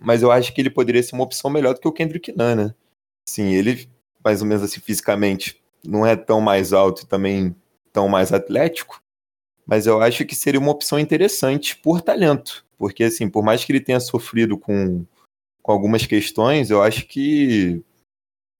[0.00, 2.54] mas eu acho que ele poderia ser uma opção melhor do que o Kendrick Nunn,
[2.54, 2.74] né?
[3.28, 3.88] Sim, ele,
[4.22, 7.54] mais ou menos assim, fisicamente, não é tão mais alto e também
[7.92, 9.02] tão mais atlético,
[9.66, 13.72] mas eu acho que seria uma opção interessante por talento, porque assim, por mais que
[13.72, 15.06] ele tenha sofrido com,
[15.62, 17.82] com algumas questões, eu acho que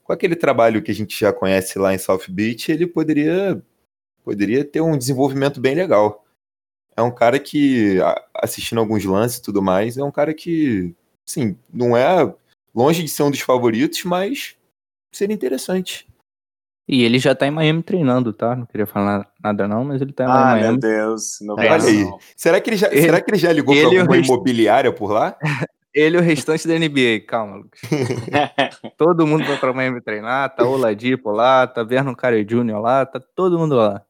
[0.04, 3.60] com aquele trabalho que a gente já conhece lá em South Beach, ele poderia,
[4.22, 6.24] poderia ter um desenvolvimento bem legal.
[6.96, 7.98] É um cara que,
[8.34, 10.94] assistindo alguns lances e tudo mais, é um cara que,
[11.26, 12.32] sim, não é
[12.74, 14.56] longe de ser um dos favoritos, mas
[15.12, 16.06] seria interessante.
[16.86, 18.54] E ele já tá em Miami treinando, tá?
[18.54, 20.62] Não queria falar nada não, mas ele tá em Ah, Miami.
[20.72, 21.38] meu Deus.
[21.40, 22.04] Não Olha fala aí.
[22.36, 24.32] Será que ele já, Ele- será que ele já ligou ele para o alguma resto-
[24.32, 25.36] imobiliária por lá?
[25.94, 27.80] Ele e o restante da NBA, calma, Lucas.
[28.98, 32.80] Todo mundo vai pra Miami treinar, tá o Oladipo lá, tá Vernon Carey Jr.
[32.80, 34.04] lá, tá todo mundo lá.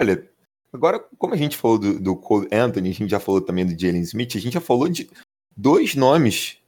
[0.00, 0.30] Olha,
[0.72, 3.78] agora, como a gente falou do, do Cole Anthony, a gente já falou também do
[3.78, 5.10] Jalen Smith, a gente já falou de
[5.58, 6.58] dois nomes,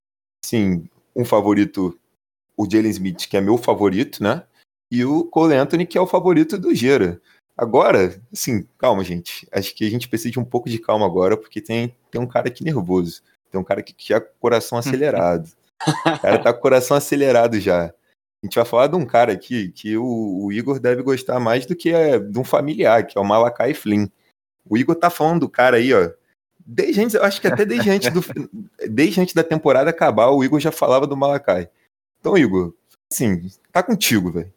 [0.45, 1.97] sim, um favorito,
[2.57, 4.43] o Jalen Smith, que é meu favorito, né?
[4.91, 7.21] E o Cole Anthony, que é o favorito do Gera.
[7.57, 9.47] Agora, assim, calma, gente.
[9.53, 12.27] Acho que a gente precisa de um pouco de calma agora, porque tem, tem um
[12.27, 13.23] cara aqui nervoso.
[13.51, 15.49] Tem um cara aqui que já com o coração acelerado.
[15.87, 17.85] O cara tá com o coração acelerado já.
[18.43, 21.67] A gente vai falar de um cara aqui que o, o Igor deve gostar mais
[21.67, 24.09] do que é, de um familiar, que é o Malakai Flynn.
[24.69, 26.11] O Igor tá falando do cara aí, ó.
[26.73, 28.21] Desde antes, eu acho que até desde antes, do,
[28.89, 31.69] desde antes da temporada acabar, o Igor já falava do Malakai.
[32.21, 32.73] Então, Igor,
[33.13, 34.55] assim, tá contigo, velho.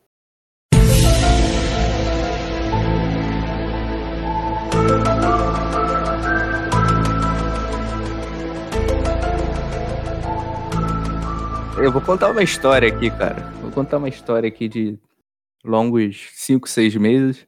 [11.80, 13.42] Eu vou contar uma história aqui, cara.
[13.60, 15.00] Vou contar uma história aqui de
[15.66, 17.48] longos 5, 6 meses.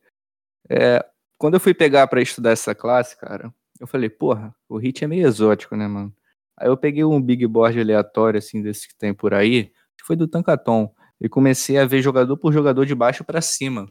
[0.67, 1.05] É,
[1.37, 5.07] quando eu fui pegar pra estudar essa classe, cara, eu falei, porra, o hit é
[5.07, 6.13] meio exótico, né, mano?
[6.57, 9.65] Aí eu peguei um big board aleatório, assim, desse que tem por aí,
[9.97, 13.89] que foi do Tankaton, e comecei a ver jogador por jogador de baixo pra cima.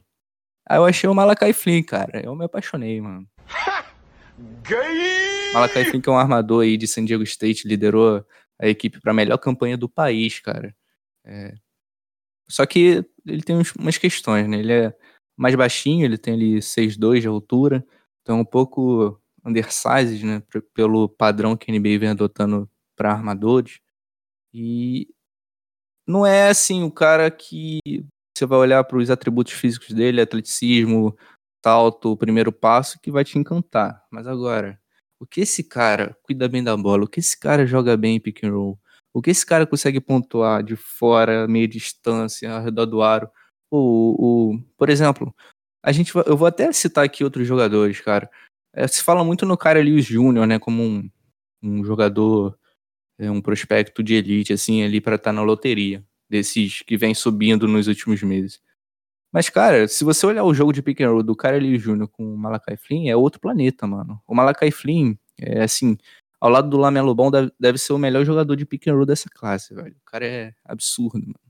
[0.67, 2.23] Aí eu achei o Malakai Flynn, cara.
[2.25, 3.27] Eu me apaixonei, mano.
[5.53, 8.25] Malakai Flynn, que é um armador aí de San Diego State, liderou
[8.61, 10.75] a equipe para a melhor campanha do país, cara.
[11.25, 11.55] É,
[12.49, 14.59] Só que ele tem uns- umas questões, né?
[14.59, 14.97] Ele é
[15.37, 17.85] mais baixinho, ele tem ali 6'2 de altura,
[18.23, 20.43] então um pouco undersized, né?
[20.75, 23.81] Pelo padrão que a NBA vem adotando para armadores.
[24.53, 25.09] E
[26.07, 27.81] não é assim o cara que
[28.37, 31.17] você vai olhar para os atributos físicos dele, atleticismo,
[31.65, 34.05] salto, primeiro passo, que vai te encantar.
[34.11, 34.81] Mas agora,
[35.21, 38.21] o que esse cara cuida bem da bola, o que esse cara joga bem em
[38.21, 38.79] pick and roll,
[39.15, 43.31] o que esse cara consegue pontuar de fora, meia distância, ao redor do aro.
[43.71, 45.35] O, o, por exemplo,
[45.83, 48.31] a gente, eu vou até citar aqui outros jogadores, cara.
[48.75, 51.11] É, se fala muito no cara Lewis Jr., né, como um,
[51.63, 52.59] um jogador,
[53.19, 57.69] é, um prospecto de elite, assim, ali para estar na loteria, desses que vem subindo
[57.69, 58.61] nos últimos meses.
[59.33, 62.07] Mas, cara, se você olhar o jogo de pick and roll do Cara Lewis Jr.
[62.09, 64.21] com o Malakai Flynn, é outro planeta, mano.
[64.29, 65.97] O Malakai Flynn, é assim,
[66.41, 69.07] ao lado do Lamelo Ball, deve, deve ser o melhor jogador de pick and roll
[69.07, 69.97] dessa classe, velho.
[70.01, 71.41] O cara é absurdo, mano.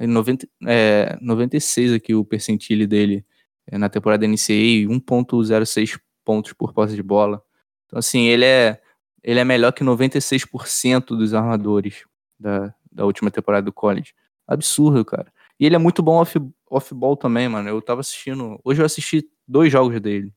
[0.00, 3.24] Em 90, é, 96 aqui o percentile dele
[3.66, 7.42] é, na temporada NCAA, 1.06 pontos por posse de bola.
[7.86, 8.82] Então, assim, ele é,
[9.24, 12.04] ele é melhor que 96% dos armadores
[12.38, 14.12] da, da última temporada do college.
[14.46, 15.32] Absurdo, cara.
[15.58, 16.38] E ele é muito bom off,
[16.70, 17.66] off-ball também, mano.
[17.66, 18.60] Eu tava assistindo.
[18.62, 20.30] Hoje eu assisti dois jogos dele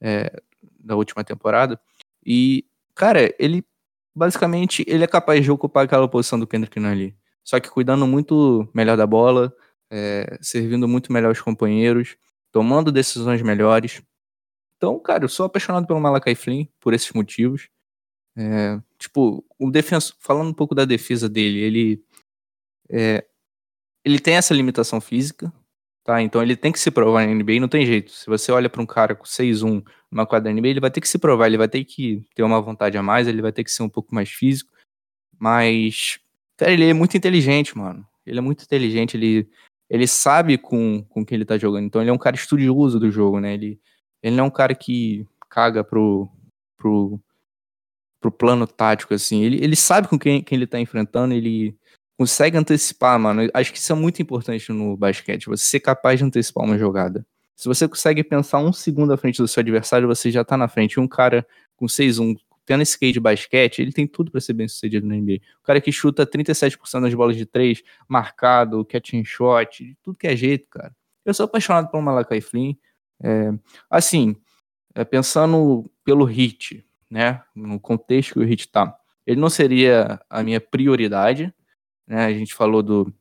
[0.00, 0.40] é,
[0.78, 1.80] da última temporada.
[2.24, 3.64] E, cara, ele
[4.14, 7.16] basicamente ele é capaz de ocupar aquela posição do Kendrick Nunn ali.
[7.42, 9.52] Só que cuidando muito melhor da bola,
[9.90, 12.16] é, servindo muito melhor os companheiros,
[12.52, 14.02] tomando decisões melhores.
[14.80, 17.68] Então, cara, eu sou apaixonado pelo Malakai Flynn por esses motivos.
[18.34, 22.04] É, tipo, o defensor, falando um pouco da defesa dele, ele
[22.88, 23.26] é,
[24.02, 25.52] ele tem essa limitação física,
[26.02, 26.22] tá?
[26.22, 28.10] Então ele tem que se provar na NBA, não tem jeito.
[28.10, 31.08] Se você olha para um cara com 6'1 numa quadra NBA, ele vai ter que
[31.08, 33.70] se provar, ele vai ter que ter uma vontade a mais, ele vai ter que
[33.70, 34.72] ser um pouco mais físico.
[35.38, 36.18] Mas,
[36.56, 38.06] cara, ele é muito inteligente, mano.
[38.24, 39.46] Ele é muito inteligente, ele,
[39.90, 41.84] ele sabe com, com quem ele tá jogando.
[41.84, 43.52] Então ele é um cara estudioso do jogo, né?
[43.52, 43.78] Ele,
[44.22, 46.28] ele não é um cara que caga pro,
[46.76, 47.20] pro,
[48.20, 49.42] pro plano tático, assim.
[49.42, 51.76] Ele, ele sabe com quem, quem ele tá enfrentando, ele
[52.18, 53.48] consegue antecipar, mano.
[53.54, 57.26] Acho que isso é muito importante no basquete, você ser capaz de antecipar uma jogada.
[57.56, 60.68] Se você consegue pensar um segundo à frente do seu adversário, você já tá na
[60.68, 60.94] frente.
[60.94, 64.52] E um cara com 6'1, tendo esse skate de basquete, ele tem tudo para ser
[64.54, 65.40] bem sucedido na NBA.
[65.60, 70.16] O cara que chuta 37% das bolas de três, marcado, catch and shot, de tudo
[70.16, 70.94] que é jeito, cara.
[71.24, 72.74] Eu sou apaixonado pelo Malakai Flynn.
[73.22, 73.52] É,
[73.88, 74.36] assim,
[74.94, 77.42] é, pensando pelo hit, né?
[77.54, 78.96] No contexto que o hit tá.
[79.26, 81.54] Ele não seria a minha prioridade,
[82.06, 82.26] né?
[82.26, 83.12] A gente falou do.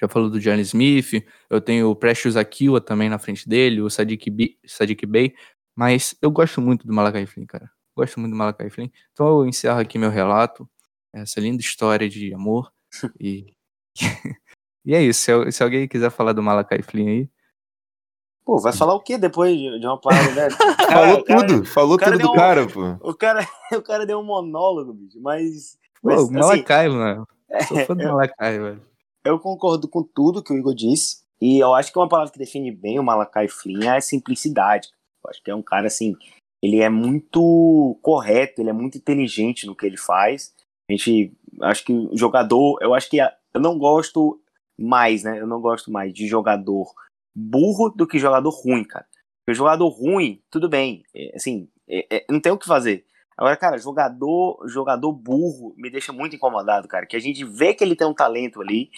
[0.00, 3.90] Já falou do Johnny Smith, eu tenho o Precious Akiwa também na frente dele, o
[3.90, 5.34] Sadiq, B, Sadiq Bey,
[5.74, 7.68] mas eu gosto muito do Malakai Flynn, cara.
[7.96, 8.90] Gosto muito do Malakai Flynn.
[9.12, 10.68] Então eu encerro aqui meu relato,
[11.12, 12.72] essa linda história de amor
[13.20, 13.46] e,
[14.84, 17.30] E é isso, se, se alguém quiser falar do Malakai Flynn aí.
[18.48, 20.56] Pô, vai falar o que depois de uma parada dessa?
[20.90, 22.96] falou tudo, falou tudo do um, cara, pô.
[23.02, 25.78] O cara, o cara deu um monólogo, bicho, mas.
[26.00, 27.28] Pô, mas, Malakai, assim, mano.
[27.68, 28.82] Sou fã do eu, Malakai, velho.
[29.22, 31.18] Eu concordo com tudo que o Igor disse.
[31.38, 34.88] E eu acho que uma palavra que define bem o Malakai Flynn é a simplicidade.
[35.22, 36.16] Eu acho que é um cara assim.
[36.62, 40.54] Ele é muito correto, ele é muito inteligente no que ele faz.
[40.88, 41.36] A gente.
[41.60, 42.78] Acho que o jogador.
[42.80, 43.20] Eu acho que.
[43.20, 44.40] A, eu não gosto
[44.80, 45.38] mais, né?
[45.38, 46.94] Eu não gosto mais de jogador
[47.34, 49.06] burro do que jogador ruim, cara.
[49.44, 53.04] Porque jogador ruim, tudo bem, é, assim, é, é, não tem o que fazer.
[53.36, 57.06] Agora, cara, jogador, jogador burro me deixa muito incomodado, cara.
[57.06, 58.90] Que a gente vê que ele tem um talento ali.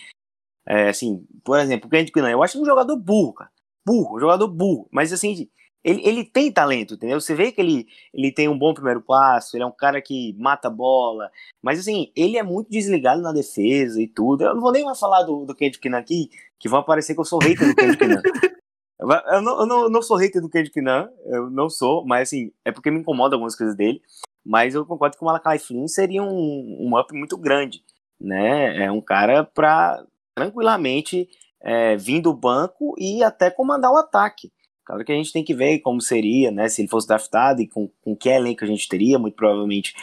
[0.66, 3.50] É, assim, por exemplo, o Kendrick Nunn, eu acho um jogador burro, cara.
[3.86, 4.88] Burro, jogador burro.
[4.90, 5.48] Mas assim,
[5.82, 7.20] ele, ele tem talento, entendeu?
[7.20, 10.34] Você vê que ele, ele tem um bom primeiro passo, ele é um cara que
[10.38, 11.30] mata a bola.
[11.62, 14.44] Mas assim, ele é muito desligado na defesa e tudo.
[14.44, 17.20] Eu não vou nem mais falar do, do Kendrick Nunn aqui, que vai parecer que
[17.20, 18.22] eu sou hater do Kendrick Nunn.
[19.00, 22.52] Eu não, eu não, não sou hater do Kendrick Nunn, eu não sou, mas assim,
[22.66, 24.02] é porque me incomoda algumas coisas dele.
[24.44, 27.82] Mas eu concordo que o Malakai Flynn seria um, um up muito grande,
[28.20, 28.84] né?
[28.84, 31.30] É um cara para tranquilamente
[31.62, 34.52] é, vir do banco e até comandar o ataque.
[34.90, 36.68] Claro que a gente tem que ver como seria, né?
[36.68, 39.94] Se ele fosse draftado e com, com que elenco a gente teria, muito provavelmente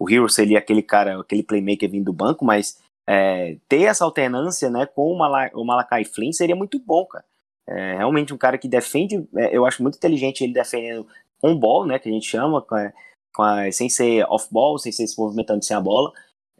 [0.00, 4.70] o Hero seria aquele cara, aquele playmaker vindo do banco, mas é, ter essa alternância
[4.70, 7.22] né, com o, Mala, o Malakai Flynn seria muito bom, cara.
[7.68, 11.06] É, realmente um cara que defende, é, eu acho muito inteligente ele defendendo
[11.42, 12.92] on ball, né, que a gente chama, com a,
[13.34, 16.10] com a, sem ser off ball, sem ser se movimentando sem a bola.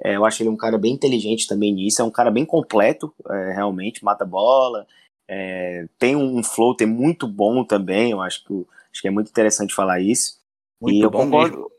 [0.05, 3.11] É, eu acho ele um cara bem inteligente também nisso, é um cara bem completo,
[3.27, 4.87] é, realmente, mata bola,
[5.33, 8.53] é, tem um floater muito bom também, eu acho que,
[8.93, 10.41] acho que é muito interessante falar isso.
[10.83, 11.57] Muito e eu bom concordo.
[11.57, 11.71] mesmo.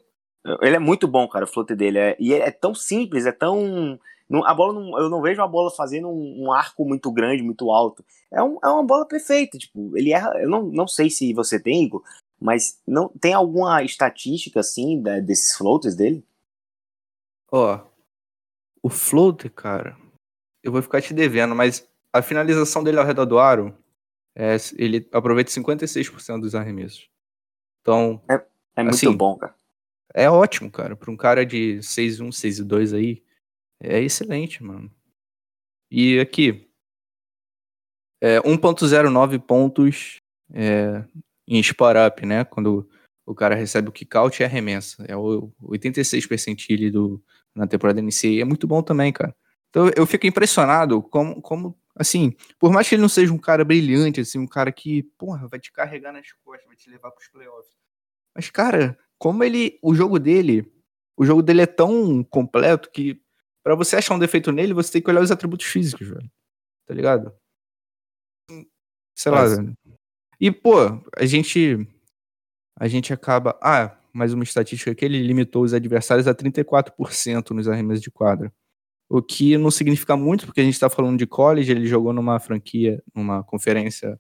[0.62, 2.00] Ele é muito bom, cara, o floater dele.
[2.00, 4.00] É, e é, tão simples, é tão.
[4.30, 7.44] Não, a bola não, eu não vejo a bola fazendo um, um arco muito grande,
[7.44, 8.06] muito alto.
[8.32, 9.58] É, um, é uma bola perfeita.
[9.58, 10.32] Tipo, ele erra.
[10.42, 12.02] Eu não, não sei se você tem, Igor,
[12.40, 16.24] mas não tem alguma estatística assim da, desses floaters dele?
[17.52, 17.82] Ó,
[18.82, 19.98] o floater, cara,
[20.64, 23.78] eu vou ficar te devendo, mas a finalização dele ao redor do aro,
[24.36, 27.10] é, ele aproveita 56% dos arremessos.
[27.82, 28.22] Então.
[28.30, 28.36] É,
[28.76, 29.56] é muito assim, bom, cara.
[30.14, 30.96] É ótimo, cara.
[30.96, 33.24] Para um cara de 6'1, 6'2 aí,
[33.80, 34.92] é excelente, mano.
[35.90, 36.70] E aqui,
[38.22, 40.22] é 1.09 pontos
[40.54, 41.04] é,
[41.48, 42.44] em spot up, né?
[42.46, 42.88] Quando
[43.26, 45.04] o cara recebe o kick-out e arremessa.
[45.08, 47.22] É o 86 percentile do,
[47.56, 48.42] na temporada NCAA.
[48.42, 49.36] É muito bom também, cara.
[49.70, 53.64] Então eu fico impressionado como, como, assim, por mais que ele não seja um cara
[53.64, 57.28] brilhante, assim, um cara que, porra, vai te carregar nas costas, vai te levar pros
[57.30, 57.74] playoffs.
[58.36, 60.72] Mas, cara, como ele, o jogo dele,
[61.16, 63.22] o jogo dele é tão completo que
[63.64, 66.32] para você achar um defeito nele, você tem que olhar os atributos físicos, velho.
[66.88, 67.32] Tá ligado?
[69.16, 69.74] Sei lá, velho.
[70.40, 70.76] E, pô,
[71.16, 71.88] a gente
[72.80, 77.68] a gente acaba, ah, mais uma estatística que ele limitou os adversários a 34% nos
[77.68, 78.52] arremessos de quadra
[79.14, 82.40] o que não significa muito, porque a gente está falando de college, ele jogou numa
[82.40, 84.18] franquia, numa conferência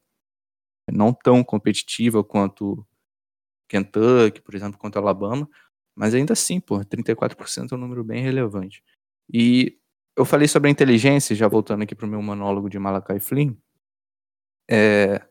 [0.92, 2.86] não tão competitiva quanto
[3.70, 5.50] Kentucky, por exemplo, quanto Alabama,
[5.96, 8.84] mas ainda assim, pô, 34% é um número bem relevante.
[9.34, 9.78] E
[10.18, 13.56] eu falei sobre a inteligência, já voltando aqui para o meu monólogo de Malakai Flynn,
[14.70, 15.26] é,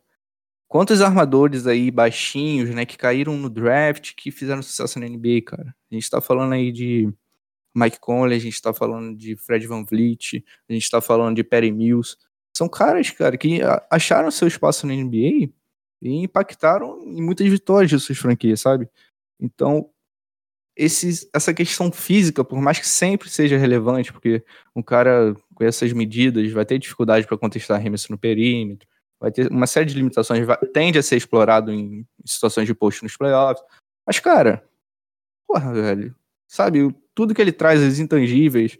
[0.68, 5.76] quantos armadores aí baixinhos, né, que caíram no draft, que fizeram sucesso na NBA, cara?
[5.90, 7.12] A gente está falando aí de
[7.74, 11.44] Mike Conley, a gente está falando de Fred Van Vliet, a gente está falando de
[11.44, 12.16] Perry Mills.
[12.56, 15.50] São caras, cara, que acharam seu espaço na NBA
[16.02, 18.88] e impactaram em muitas vitórias de suas franquias, sabe?
[19.38, 19.88] Então,
[20.76, 24.42] esses, essa questão física, por mais que sempre seja relevante, porque
[24.74, 28.88] um cara com essas medidas vai ter dificuldade para contestar arremesso no perímetro,
[29.20, 33.02] vai ter uma série de limitações, vai, tende a ser explorado em situações de post
[33.02, 33.62] nos playoffs.
[34.06, 34.66] Mas, cara,
[35.46, 36.16] porra, velho,
[36.48, 36.94] sabe?
[37.20, 38.78] Tudo que ele traz, os intangíveis.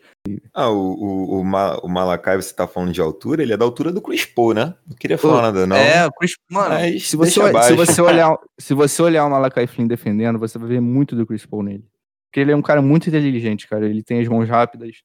[0.55, 3.66] Ah, o, o, o, Ma, o Malakai, você tá falando de altura, ele é da
[3.66, 4.74] altura do Chris Paul, né?
[4.88, 5.76] Não queria falar nada, não.
[5.76, 9.66] É, o Chris Mano, Mas se você, se, você olhar, se você olhar o Malakai
[9.66, 11.84] Flynn defendendo, você vai ver muito do Chris Paul nele.
[12.30, 13.84] Porque ele é um cara muito inteligente, cara.
[13.86, 15.03] Ele tem as mãos rápidas.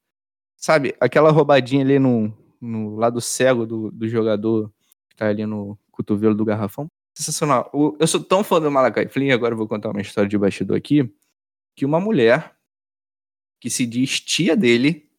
[0.55, 4.71] Sabe, aquela roubadinha ali no, no lado cego do, do jogador
[5.09, 6.87] que tá ali no cotovelo do garrafão.
[7.13, 7.69] Sensacional.
[7.99, 10.77] Eu sou tão fã do Malakai Flynn, agora eu vou contar uma história de bastidor
[10.77, 11.13] aqui,
[11.75, 12.54] que uma mulher
[13.65, 15.09] que se diz tia dele,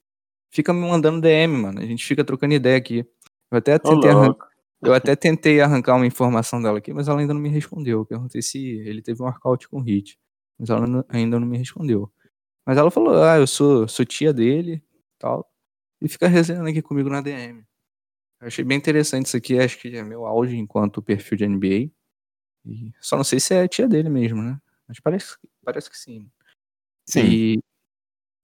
[0.52, 1.80] fica me mandando DM, mano.
[1.80, 3.04] A gente fica trocando ideia aqui.
[3.50, 4.48] Eu até tentei, arrancar,
[4.80, 7.98] eu até tentei arrancar uma informação dela aqui, mas ela ainda não me respondeu.
[7.98, 10.16] Eu perguntei se ele teve um workout com hit,
[10.56, 12.08] mas ela não, ainda não me respondeu.
[12.64, 14.80] Mas ela falou: "Ah, eu sou, sou tia dele",
[15.18, 15.50] tal.
[16.00, 17.64] E fica resenhando aqui comigo na DM.
[18.40, 19.58] Eu achei bem interessante isso aqui.
[19.58, 21.90] Acho que é meu auge enquanto perfil de NBA.
[22.64, 24.56] E só não sei se é a tia dele mesmo, né?
[24.86, 26.30] Mas parece, parece que sim.
[27.08, 27.24] Sim.
[27.24, 27.65] E...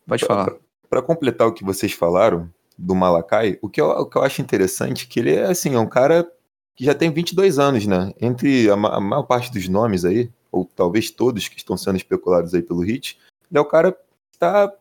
[0.07, 0.53] Pode falar.
[0.89, 4.43] Para completar o que vocês falaram do Malakai, o que, eu, o que eu acho
[4.43, 6.31] interessante é que ele é assim, é um cara
[6.75, 8.13] que já tem 22 anos, né?
[8.21, 12.55] Entre a, a maior parte dos nomes aí, ou talvez todos que estão sendo especulados
[12.55, 13.19] aí pelo Hit,
[13.51, 13.99] ele é o cara que
[14.35, 14.73] está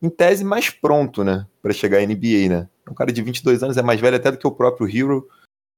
[0.00, 2.68] em tese mais pronto, né, para chegar à NBA, né?
[2.86, 5.28] É um cara de 22 anos, é mais velho até do que o próprio Hero.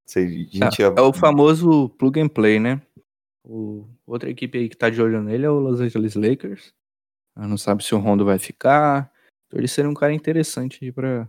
[0.06, 0.94] Sei, gente é, é...
[0.96, 2.80] é o famoso plug and play, né?
[3.44, 6.74] O, outra equipe aí que tá de olho nele é o Los Angeles Lakers.
[7.46, 9.10] Não sabe se o Rondo vai ficar.
[9.46, 11.28] Então ele seria um cara interessante para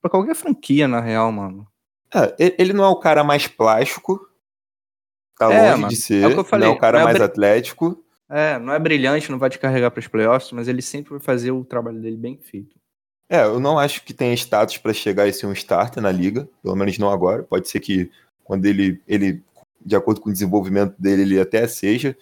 [0.00, 1.66] para qualquer franquia, na real, mano.
[2.14, 4.28] É, ele não é o cara mais plástico.
[5.38, 6.22] Tá é, longe mano, de ser.
[6.22, 6.68] É o que eu falei.
[6.68, 8.04] Não é o cara é mais atlético.
[8.28, 11.20] É, não é brilhante, não vai te carregar para os playoffs, mas ele sempre vai
[11.20, 12.76] fazer o trabalho dele bem feito.
[13.28, 16.48] É, eu não acho que tenha status para chegar a ser um starter na liga,
[16.62, 17.42] pelo menos não agora.
[17.42, 18.10] Pode ser que
[18.42, 19.42] quando ele, ele,
[19.84, 22.16] de acordo com o desenvolvimento dele, ele até seja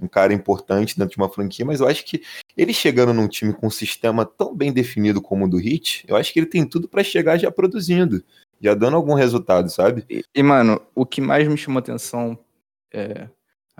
[0.00, 2.22] um cara importante dentro de uma franquia, mas eu acho que
[2.56, 6.16] ele chegando num time com um sistema tão bem definido como o do Hit, eu
[6.16, 8.24] acho que ele tem tudo para chegar já produzindo,
[8.60, 10.04] já dando algum resultado, sabe?
[10.08, 12.38] E, e, mano, o que mais me chamou atenção
[12.92, 13.28] é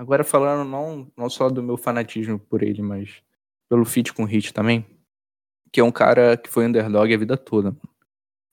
[0.01, 3.23] Agora falando não, não só do meu fanatismo por ele, mas
[3.69, 4.87] pelo feat com o Hit também,
[5.71, 7.77] que é um cara que foi underdog a vida toda.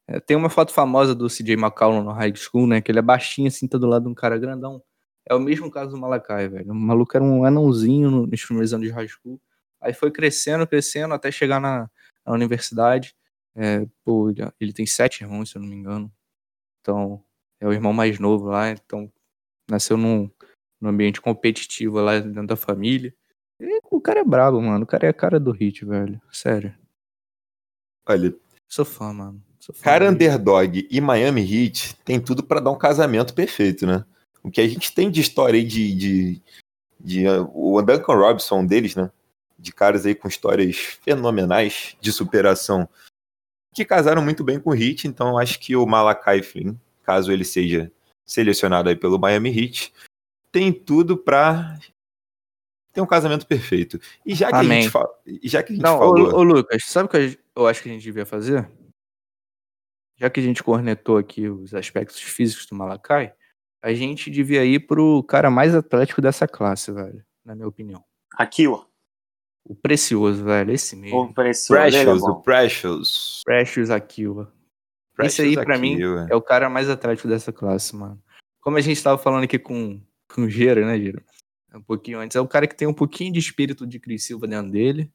[0.05, 2.82] É, tem uma foto famosa do CJ McCollum no high school, né?
[2.82, 4.84] Que ele é baixinho assim, tá do lado de um cara grandão.
[5.30, 6.71] É o mesmo caso do Malakai, velho.
[6.71, 9.39] O maluco era um anãozinho nos primeiros anos de high school.
[9.82, 11.89] Aí foi crescendo, crescendo, até chegar na,
[12.25, 13.13] na universidade.
[13.53, 16.11] É, pô, ele tem sete irmãos, se eu não me engano.
[16.80, 17.21] Então,
[17.59, 18.69] é o irmão mais novo lá.
[18.71, 19.11] Então,
[19.69, 20.32] nasceu num,
[20.80, 23.13] no ambiente competitivo lá dentro da família.
[23.59, 24.86] E o cara é brabo, mano.
[24.86, 26.21] O cara é a cara do hit, velho.
[26.32, 26.73] Sério.
[28.07, 28.34] Olha.
[28.65, 29.43] Sou fã, mano.
[29.59, 34.05] Sou fã cara underdog e Miami Heat tem tudo para dar um casamento perfeito, né?
[34.43, 36.41] O que a gente tem de história aí de, de,
[36.99, 39.11] de, uh, o Duncan Robinson deles, né?
[39.57, 42.88] De caras aí com histórias fenomenais de superação
[43.73, 46.73] que casaram muito bem com o Heat, então acho que o Malakai Flynn,
[47.03, 47.91] caso ele seja
[48.25, 49.93] selecionado aí pelo Miami Heat,
[50.51, 51.77] tem tudo pra
[52.91, 53.99] ter um casamento perfeito.
[54.25, 54.79] E já que Amém.
[54.79, 55.09] a gente, fala,
[55.43, 56.33] já que a gente Não, falou.
[56.33, 58.67] Ô, ô, Lucas, sabe o que eu acho que a gente devia fazer?
[60.15, 63.35] Já que a gente cornetou aqui os aspectos físicos do Malakai,
[63.88, 67.23] a gente devia ir pro cara mais atlético dessa classe, velho.
[67.45, 68.03] Na minha opinião.
[68.33, 68.83] Aqui, ó.
[69.63, 70.73] O Precioso, velho.
[70.73, 71.21] Esse mesmo.
[71.21, 71.81] O Precioso.
[71.81, 73.41] Precious, o Precious.
[73.45, 74.53] Precious Aquila.
[75.19, 75.97] Esse aí, pra mim,
[76.29, 78.21] é o cara mais atlético dessa classe, mano.
[78.59, 80.01] Como a gente tava falando aqui com
[80.35, 81.23] com o Gera, né, Gera?
[81.73, 82.35] Um pouquinho antes.
[82.35, 85.09] É o cara que tem um pouquinho de espírito de Cris Silva dentro dele.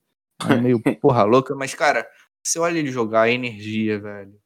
[0.49, 2.09] É meio porra louca, mas, cara,
[2.43, 4.41] você olha ele jogar, a energia, velho.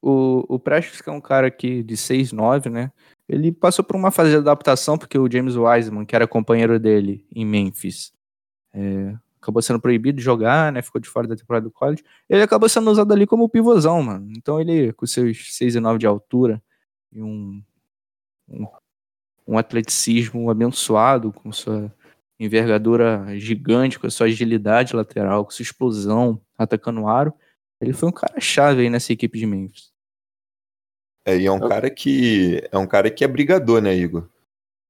[0.00, 2.92] O, o Prestes, que é um cara que de 6'9, né?
[3.28, 7.26] Ele passou por uma fase de adaptação, porque o James Wiseman, que era companheiro dele
[7.34, 8.12] em Memphis,
[8.72, 10.82] é, acabou sendo proibido de jogar, né?
[10.82, 12.04] Ficou de fora da temporada do college.
[12.28, 14.32] Ele acabou sendo usado ali como pivôzão, mano.
[14.36, 16.62] Então ele, com seus 6'9 de altura
[17.12, 17.62] e um,
[18.48, 18.66] um
[19.48, 21.90] um atleticismo abençoado, com sua
[22.38, 27.32] envergadura gigante, com a sua agilidade lateral, com sua explosão, atacando o aro.
[27.80, 29.92] Ele foi um cara chave aí nessa equipe de Memphis.
[31.24, 34.28] É, e é um cara que é um cara que é brigador, né, Igor?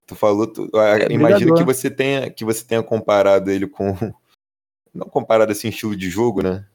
[0.07, 3.93] Tu falou, tu, é, imagino que você tenha que você tenha comparado ele com
[4.95, 6.67] não comparado assim estilo de jogo, né,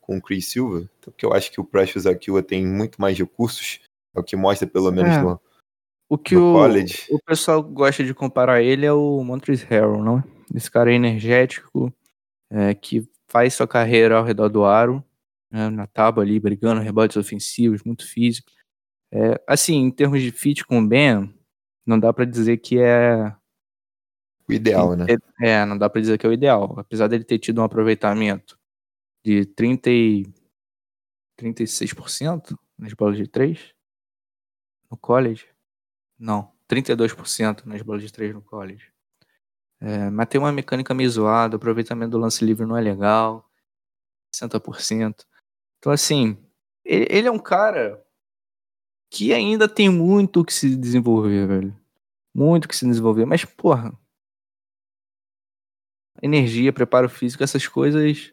[0.00, 3.80] com o Chris Silva, porque eu acho que o Precious Aquila tem muito mais recursos,
[4.14, 5.22] é o que mostra pelo menos é.
[5.22, 5.40] no,
[6.08, 6.56] o que o,
[7.10, 10.24] o pessoal gosta de comparar ele é o Montrezl Harrell, não?
[10.52, 11.92] Esse cara é energético,
[12.50, 15.04] é, que faz sua carreira ao redor do aro,
[15.50, 18.50] né, na tábua ali, brigando, rebotes ofensivos, muito físico.
[19.12, 21.34] É, assim, em termos de fit com o Ben,
[21.84, 23.34] não dá para dizer que é
[24.48, 25.06] o ideal, né?
[25.40, 26.74] É, é, não dá para dizer que é o ideal.
[26.78, 28.58] Apesar dele ter tido um aproveitamento
[29.24, 30.26] de 30 e
[31.38, 33.74] 36% nas bolas de 3
[34.90, 35.46] no college.
[36.18, 38.92] Não, 32% nas bolas de 3 no college.
[39.80, 43.48] É, mas tem uma mecânica meio zoada, o aproveitamento do lance livre não é legal.
[44.34, 45.24] 60%.
[45.80, 46.36] Então, assim,
[46.84, 48.00] ele, ele é um cara
[49.10, 51.76] que ainda tem muito que se desenvolver, velho.
[52.34, 53.24] Muito que se desenvolver.
[53.24, 53.92] Mas, porra.
[56.22, 58.32] Energia, preparo físico, essas coisas.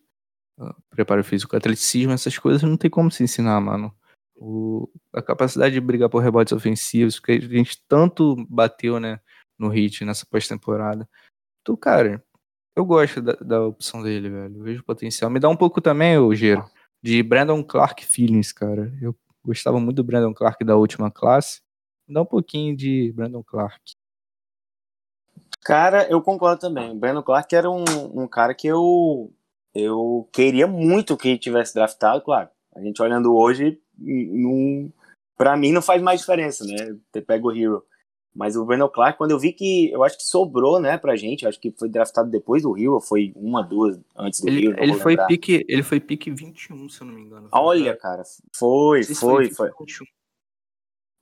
[0.59, 3.95] Ah, preparo físico, atleticismo, essas coisas não tem como se ensinar, mano.
[4.35, 9.19] O, a capacidade de brigar por rebotes ofensivos, que a gente tanto bateu, né,
[9.57, 11.09] no hit nessa pós-temporada.
[11.61, 12.23] Então, cara,
[12.75, 14.57] eu gosto da, da, opção dele, velho.
[14.57, 15.29] Eu vejo potencial.
[15.31, 16.63] Me dá um pouco também, o Gero,
[17.01, 18.93] de Brandon Clark Feelings, cara.
[19.01, 21.61] Eu gostava muito do Brandon Clark da última classe.
[22.07, 23.93] Dá um pouquinho de Brandon Clark.
[25.63, 26.91] Cara, eu concordo também.
[26.91, 27.83] O Brandon Clark era um,
[28.13, 29.33] um cara que eu,
[29.75, 32.49] eu queria muito que tivesse draftado, claro.
[32.73, 34.91] A gente olhando hoje, não,
[35.35, 36.95] pra mim não faz mais diferença, né?
[37.11, 37.83] Ter pego o Hero.
[38.37, 39.89] Mas o Brandon Clark, quando eu vi que.
[39.89, 41.47] Eu acho que sobrou, né, pra gente.
[41.47, 44.83] Acho que foi draftado depois do Hero, foi uma, duas antes do ele, Hero.
[44.83, 47.49] Ele foi, pique, ele foi pique 21, se eu não me engano.
[47.51, 48.21] Olha, cara,
[48.55, 49.71] foi, foi, foi.
[49.71, 50.07] foi.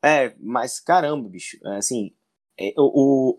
[0.04, 1.58] É, mas caramba, bicho.
[1.66, 2.12] É, assim,
[2.60, 2.84] é, o,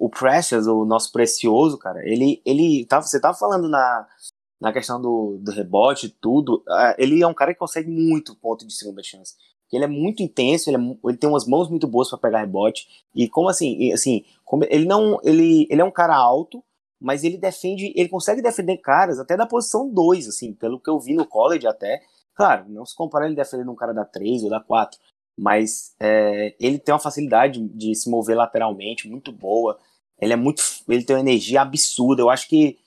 [0.00, 2.40] o, o Precious, o nosso precioso, cara, ele.
[2.46, 4.08] ele tá, você tava falando na,
[4.58, 6.64] na questão do, do rebote tudo.
[6.66, 9.34] É, ele é um cara que consegue muito ponto de segunda chance
[9.72, 12.86] ele é muito intenso, ele, é, ele tem umas mãos muito boas para pegar rebote.
[13.14, 16.62] E como assim, assim, como ele não, ele, ele é um cara alto,
[17.00, 20.98] mas ele defende, ele consegue defender caras até da posição 2, assim, pelo que eu
[20.98, 22.00] vi no college até.
[22.34, 24.98] Claro, não se compara ele defendendo um cara da 3 ou da 4,
[25.36, 29.78] mas é, ele tem uma facilidade de se mover lateralmente muito boa.
[30.20, 32.22] Ele é muito, ele tem uma energia absurda.
[32.22, 32.78] Eu acho que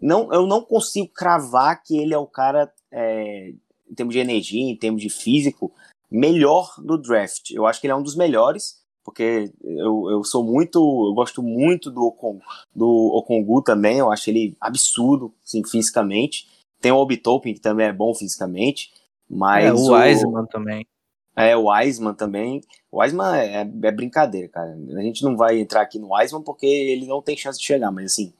[0.00, 3.52] não, eu não consigo cravar que ele é o cara é,
[3.90, 5.72] em termos de energia, em termos de físico,
[6.10, 7.50] melhor do draft.
[7.50, 11.42] Eu acho que ele é um dos melhores, porque eu, eu sou muito, eu gosto
[11.42, 12.38] muito do, Okon,
[12.74, 16.46] do Okongu também, eu acho ele absurdo, assim, fisicamente.
[16.80, 18.92] Tem o Obitopin, que também é bom fisicamente,
[19.28, 19.64] mas...
[19.64, 20.86] É, o Wiseman também.
[21.34, 22.60] É, o Wiseman também.
[22.90, 24.76] O Wiseman é, é, brincadeira, cara.
[24.96, 27.90] A gente não vai entrar aqui no Wiseman porque ele não tem chance de chegar,
[27.90, 28.32] mas assim,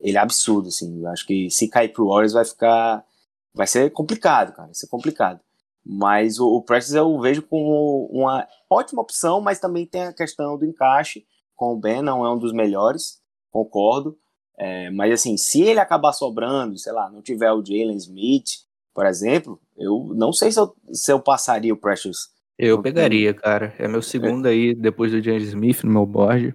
[0.00, 1.00] ele é absurdo, assim.
[1.02, 3.04] Eu acho que se cair pro Warriors vai ficar...
[3.52, 5.40] Vai ser complicado, cara, vai ser complicado.
[5.84, 10.56] Mas o, o Precious eu vejo como uma ótima opção, mas também tem a questão
[10.56, 13.20] do encaixe com o Ben, não é um dos melhores,
[13.50, 14.18] concordo.
[14.56, 18.64] É, mas assim, se ele acabar sobrando, sei lá, não tiver o Jalen Smith,
[18.94, 22.32] por exemplo, eu não sei se eu, se eu passaria o Precious.
[22.56, 23.74] Eu pegaria, cara.
[23.78, 24.52] É meu segundo é.
[24.52, 26.54] aí, depois do James Smith no meu board.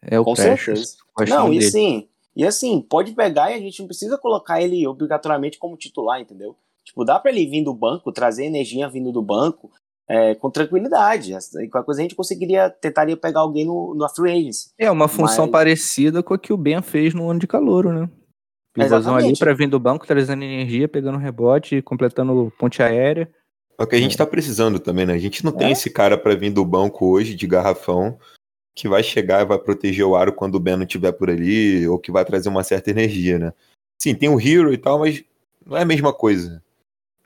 [0.00, 0.96] É o Com Precious.
[1.16, 1.36] Certeza.
[1.36, 2.08] Não, e sim.
[2.36, 6.56] E assim, pode pegar e a gente não precisa colocar ele obrigatoriamente como titular, entendeu?
[6.88, 9.70] Tipo, dá para ele vir do banco, trazer energia vindo do banco
[10.08, 11.34] é, com tranquilidade.
[11.34, 14.70] E qualquer coisa a gente conseguiria, tentaria pegar alguém no, no free agency.
[14.78, 15.52] É uma função Mas...
[15.52, 18.08] parecida com a que o Ben fez no ano de calouro, né?
[18.72, 23.28] Pivôzão ali para vir do banco, trazendo energia, pegando rebote, completando ponte aérea.
[23.78, 24.18] É o que a gente é.
[24.18, 25.12] tá precisando também, né?
[25.12, 25.56] A gente não é?
[25.56, 28.18] tem esse cara para vir do banco hoje de garrafão
[28.74, 31.86] que vai chegar e vai proteger o aro quando o Ben não estiver por ali,
[31.86, 33.52] ou que vai trazer uma certa energia, né?
[34.00, 35.22] Sim, tem o Hero e tal, mas
[35.66, 36.62] não é a mesma coisa.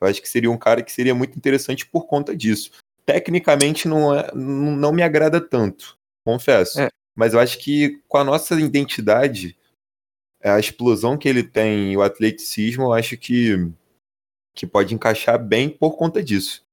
[0.03, 2.71] Eu acho que seria um cara que seria muito interessante por conta disso.
[3.07, 6.81] Tecnicamente não, é, não me agrada tanto, confesso.
[6.81, 6.89] É.
[7.15, 9.57] Mas eu acho que com a nossa identidade,
[10.43, 13.71] a explosão que ele tem e o atleticismo, eu acho que,
[14.55, 16.65] que pode encaixar bem por conta disso.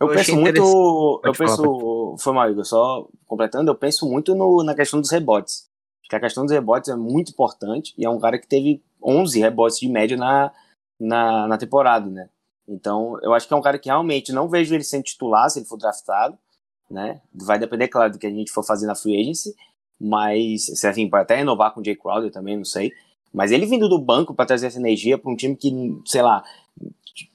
[0.00, 1.20] Eu, eu penso muito.
[1.24, 2.16] Eu penso.
[2.18, 5.68] Foi mal, Igor, só completando, eu penso muito no, na questão dos rebotes.
[6.00, 8.82] Acho que a questão dos rebotes é muito importante e é um cara que teve
[9.02, 10.52] 11 rebotes de média na,
[10.98, 12.28] na, na temporada, né?
[12.68, 15.58] Então, eu acho que é um cara que realmente não vejo ele sendo titular se
[15.58, 16.36] ele for draftado,
[16.90, 17.20] né?
[17.32, 19.56] Vai depender, claro, do que a gente for fazer na free agency,
[19.98, 22.92] mas, se assim, para até renovar com o Jay Crowder também, não sei.
[23.32, 25.70] Mas ele vindo do banco para trazer essa energia para um time que,
[26.04, 26.44] sei lá,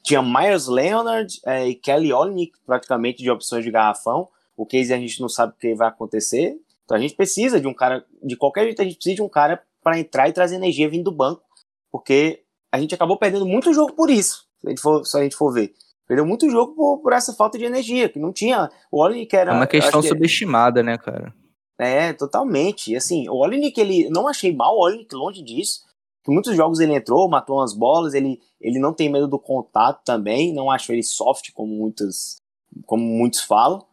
[0.04, 4.28] tinha Myers Leonard é, e Kelly Olynyk praticamente de opções de garrafão.
[4.56, 6.58] O case a gente não sabe o que vai acontecer.
[6.86, 9.30] Então a gente precisa de um cara, de qualquer jeito a gente precisa de um
[9.30, 11.44] cara para entrar e trazer energia vindo do banco,
[11.92, 15.24] porque a gente acabou perdendo muito jogo por isso se a gente for, se a
[15.24, 15.74] gente for ver.
[16.08, 18.70] Perdeu muito jogo por, por essa falta de energia, que não tinha.
[18.92, 19.52] O Olinick era.
[19.52, 21.34] É uma questão que, subestimada, né, cara?
[21.78, 22.92] É, totalmente.
[22.92, 24.10] E assim, o Olinick, ele.
[24.10, 25.82] Não achei mal o Olinick, longe disso.
[26.24, 30.04] Que muitos jogos ele entrou, matou umas bolas, ele, ele não tem medo do contato
[30.06, 30.54] também.
[30.54, 32.38] Não acho ele soft, como muitos,
[32.86, 33.86] como muitos falam.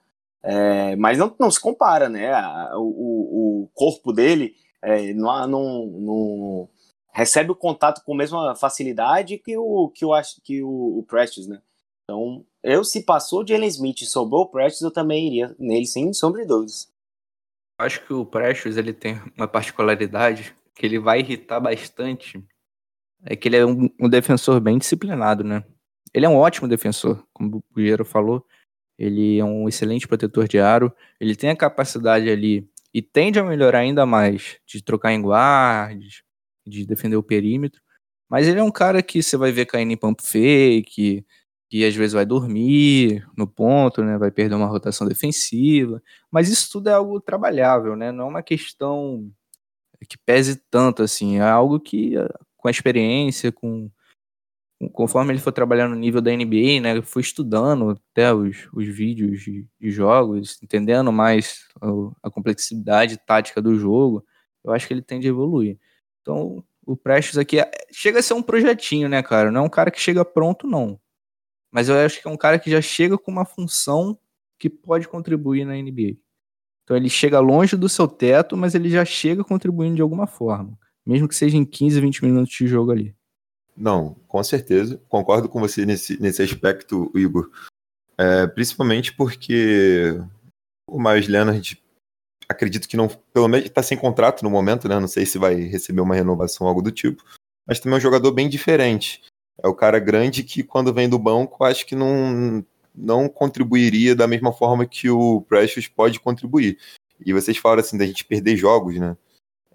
[0.42, 2.32] É, mas não, não se compara, né?
[2.74, 6.68] O, o corpo dele é, não, não, não,
[7.12, 11.46] recebe o contato com a mesma facilidade que o que o que o, o Prestes,
[11.46, 11.60] né?
[12.04, 15.86] Então, eu se passou de Jalen Smith e sobrou o Prestes, eu também iria nele
[15.86, 16.92] sem sombra de dúvidas.
[17.78, 22.44] Acho que o Prestes ele tem uma particularidade que ele vai irritar bastante,
[23.24, 25.64] é que ele é um, um defensor bem disciplinado, né?
[26.12, 28.44] Ele é um ótimo defensor, como o Bugueiro falou.
[28.98, 30.92] Ele é um excelente protetor de aro.
[31.20, 36.22] Ele tem a capacidade ali e tende a melhorar ainda mais de trocar em guardas,
[36.66, 37.80] de defender o perímetro.
[38.28, 41.24] Mas ele é um cara que você vai ver caindo em pump fake,
[41.68, 44.18] que às vezes vai dormir no ponto, né?
[44.18, 46.02] Vai perder uma rotação defensiva.
[46.30, 48.12] Mas isso tudo é algo trabalhável, né?
[48.12, 49.30] Não é uma questão
[50.08, 51.38] que pese tanto assim.
[51.38, 52.14] É algo que,
[52.56, 53.90] com a experiência, com,
[54.92, 59.40] conforme ele foi trabalhando no nível da NBA, né, foi estudando até os, os vídeos
[59.42, 61.66] de, de jogos, entendendo mais
[62.22, 64.24] a, complexidade tática do jogo,
[64.64, 65.78] eu acho que ele tende a evoluir.
[66.20, 69.50] Então, o Prestes aqui é, chega a ser um projetinho, né, cara?
[69.50, 71.00] Não é um cara que chega pronto, não.
[71.70, 74.18] Mas eu acho que é um cara que já chega com uma função
[74.58, 76.18] que pode contribuir na NBA.
[76.84, 80.76] Então ele chega longe do seu teto, mas ele já chega contribuindo de alguma forma.
[81.06, 83.14] Mesmo que seja em 15, 20 minutos de jogo ali.
[83.76, 85.00] Não, com certeza.
[85.08, 87.50] Concordo com você nesse, nesse aspecto, Igor.
[88.18, 90.20] É, principalmente porque
[90.86, 91.82] o Miles Leonard,
[92.50, 94.98] acredito que não, pelo menos está sem contrato no momento, né?
[94.98, 97.22] Não sei se vai receber uma renovação algo do tipo.
[97.66, 99.22] Mas também é um jogador bem diferente.
[99.62, 104.26] É o cara grande que, quando vem do banco, acho que não, não contribuiria da
[104.26, 106.76] mesma forma que o Precious pode contribuir.
[107.24, 109.16] E vocês falaram assim da gente perder jogos, né?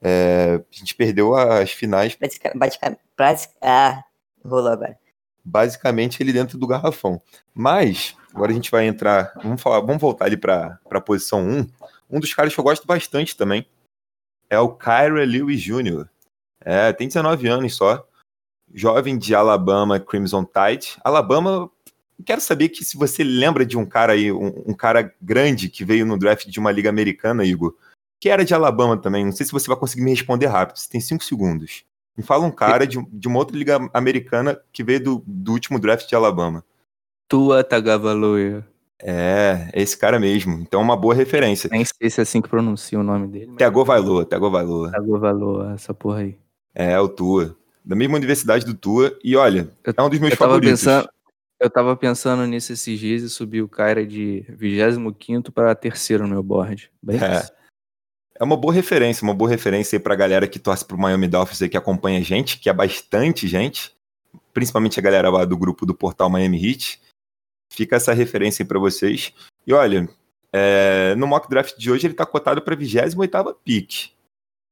[0.01, 2.17] É, a gente perdeu as finais.
[2.19, 4.03] Basicamente, ah,
[4.43, 4.97] rolou agora.
[5.43, 7.21] Basicamente ele dentro do garrafão.
[7.53, 9.31] Mas, agora a gente vai entrar.
[9.41, 11.67] Vamos, falar, vamos voltar ali para a posição 1.
[12.09, 13.65] Um dos caras que eu gosto bastante também
[14.49, 16.07] é o Kyra Lewis Jr.
[16.61, 18.07] É, tem 19 anos só.
[18.73, 20.97] Jovem de Alabama Crimson Tide.
[21.03, 21.69] Alabama,
[22.25, 25.85] quero saber que se você lembra de um cara aí, um, um cara grande que
[25.85, 27.75] veio no draft de uma liga americana, Igor
[28.25, 29.23] que era de Alabama também.
[29.23, 30.77] Não sei se você vai conseguir me responder rápido.
[30.77, 31.83] Você tem cinco segundos.
[32.17, 35.79] Me fala um cara de, de uma outra liga americana que veio do, do último
[35.79, 36.63] draft de Alabama.
[37.27, 38.65] Tua Tagovailoa.
[39.01, 40.53] É, é esse cara mesmo.
[40.61, 41.69] Então é uma boa referência.
[41.71, 43.47] Nem sei se é assim que pronuncia o nome dele.
[43.47, 43.57] Mas...
[43.57, 44.91] Tagovailoa, Tagovailoa.
[44.91, 46.37] Tagovailoa, essa porra aí.
[46.73, 47.55] É, o Tua.
[47.83, 49.17] Da mesma universidade do Tua.
[49.23, 50.81] E olha, eu, é um dos meus eu favoritos.
[50.81, 51.09] Pensando,
[51.59, 56.29] eu tava pensando nisso esses dias e subi o cara de 25 para terceiro no
[56.29, 56.91] meu board.
[57.01, 57.39] Bem é.
[57.39, 57.51] Isso.
[58.37, 61.61] É uma boa referência, uma boa referência aí pra galera que torce pro Miami Dolphins
[61.61, 63.95] e que acompanha a gente, que é bastante gente,
[64.53, 66.99] principalmente a galera lá do grupo do portal Miami Heat.
[67.69, 69.33] Fica essa referência aí pra vocês.
[69.65, 70.07] E olha,
[70.53, 74.13] é, no mock draft de hoje ele tá cotado pra 28ª pick.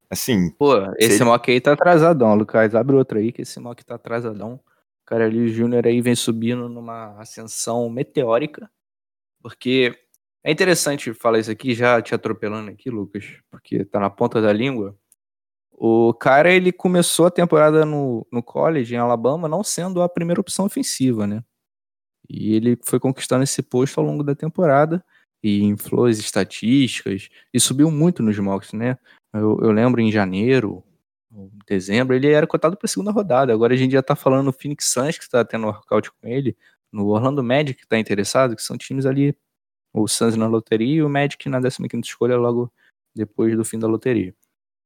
[0.10, 0.52] Assim...
[0.52, 1.24] Pô, esse ele...
[1.24, 2.76] mock aí tá atrasadão, Lucas.
[2.76, 4.56] Abre outro aí, que esse mock tá atrasadão.
[4.56, 8.72] O cara ali, o Júnior aí vem subindo numa ascensão meteórica,
[9.41, 9.94] porque
[10.41, 14.54] é interessante falar isso aqui, já te atropelando aqui, Lucas, porque tá na ponta da
[14.54, 14.98] língua.
[15.72, 20.39] O cara, ele começou a temporada no, no college, em Alabama, não sendo a primeira
[20.39, 21.44] opção ofensiva, né?
[22.30, 25.04] E ele foi conquistando esse posto ao longo da temporada
[25.44, 28.98] e inflou as estatísticas e subiu muito nos mocks, né?
[29.34, 30.84] Eu, eu lembro em janeiro,
[31.68, 33.52] dezembro, ele era cotado para segunda rodada.
[33.52, 36.56] Agora a gente já tá falando no Phoenix Suns, que está tendo workout com ele,
[36.92, 39.36] no Orlando Magic, que está interessado, que são times ali
[39.94, 42.72] o Suns na loteria e o Magic na 15 escolha logo
[43.16, 44.34] depois do fim da loteria.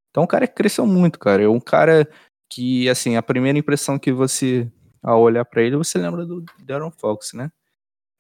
[0.10, 1.44] Então o cara cresceu muito, cara.
[1.44, 2.10] É um cara
[2.50, 4.70] que, assim, a primeira impressão que você,
[5.08, 7.50] ao olhar para ele, você lembra do Darren Fox, né?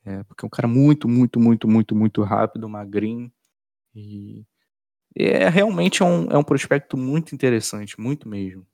[0.05, 3.29] É, porque é um cara muito, muito, muito, muito, muito rápido, magrinho.
[3.93, 4.45] E
[5.13, 8.65] é realmente um, é um prospecto muito interessante, muito mesmo.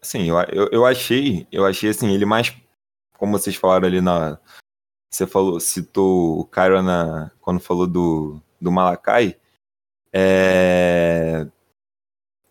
[0.00, 2.56] Sim, eu, eu, eu achei, eu achei assim, ele mais,
[3.18, 4.38] como vocês falaram ali na,
[5.10, 9.36] você falou, citou o Cairo na, quando falou do, do Malakai.
[10.12, 11.46] É...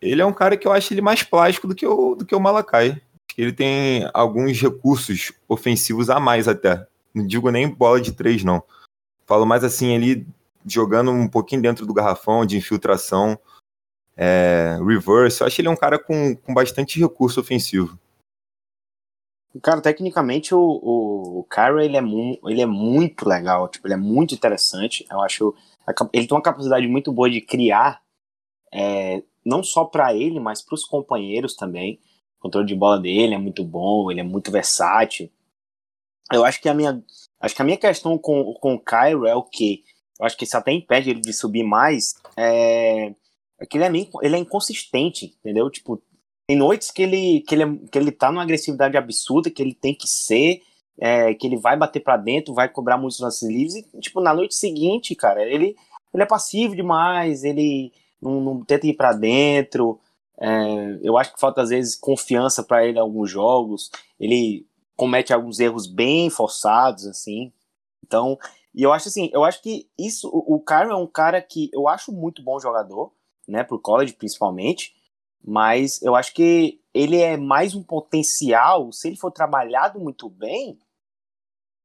[0.02, 2.36] Ele é um cara que eu acho ele mais plástico do que o, do que
[2.36, 3.02] o Malakai.
[3.38, 6.88] Ele tem alguns recursos ofensivos a mais até.
[7.14, 8.64] Não digo nem bola de três, não.
[9.26, 10.28] Falo mais assim, ele
[10.66, 13.38] jogando um pouquinho dentro do garrafão, de infiltração,
[14.16, 15.42] é, reverse.
[15.42, 18.00] Eu acho ele um cara com, com bastante recurso ofensivo.
[19.62, 22.02] Cara, tecnicamente o, o, o ele é,
[22.52, 25.06] ele é muito legal, tipo, ele é muito interessante.
[25.10, 25.56] Eu acho.
[26.12, 28.02] Ele tem uma capacidade muito boa de criar,
[28.74, 32.00] é, não só para ele, mas para os companheiros também.
[32.40, 35.30] O controle de bola dele é muito bom, ele é muito versátil.
[36.32, 37.04] Eu acho que a minha,
[37.40, 39.84] acho que a minha questão com, com o Kyra é o que
[40.20, 42.14] eu acho que isso até impede ele de subir mais.
[42.38, 43.14] É,
[43.60, 45.70] é que ele é, meio, ele é inconsistente, entendeu?
[45.70, 46.02] Tipo,
[46.48, 49.74] tem noites que ele, que, ele, é, que ele tá numa agressividade absurda, que ele
[49.74, 50.62] tem que ser,
[51.00, 54.34] é, que ele vai bater para dentro, vai cobrar muitos lances livres, e, tipo, na
[54.34, 55.76] noite seguinte, cara, ele,
[56.14, 60.00] ele é passivo demais, ele não, não tenta ir para dentro,
[60.40, 65.34] é, eu acho que falta, às vezes, confiança para ele em alguns jogos, ele comete
[65.34, 67.52] alguns erros bem forçados, assim,
[68.06, 68.38] então,
[68.74, 71.88] e eu acho assim, eu acho que isso, o, o é um cara que eu
[71.88, 73.12] acho muito bom jogador,
[73.48, 74.94] né, pro college principalmente,
[75.44, 80.80] mas eu acho que ele é mais um potencial, se ele for trabalhado muito bem,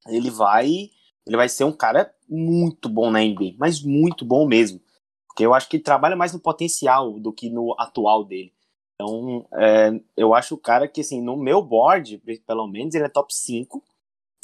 [0.07, 0.90] ele vai
[1.26, 4.80] ele vai ser um cara muito bom na NBA, mas muito bom mesmo.
[5.30, 8.52] Porque eu acho que ele trabalha mais no potencial do que no atual dele.
[8.94, 13.08] Então, é, eu acho o cara que, assim, no meu board, pelo menos, ele é
[13.08, 13.82] top 5,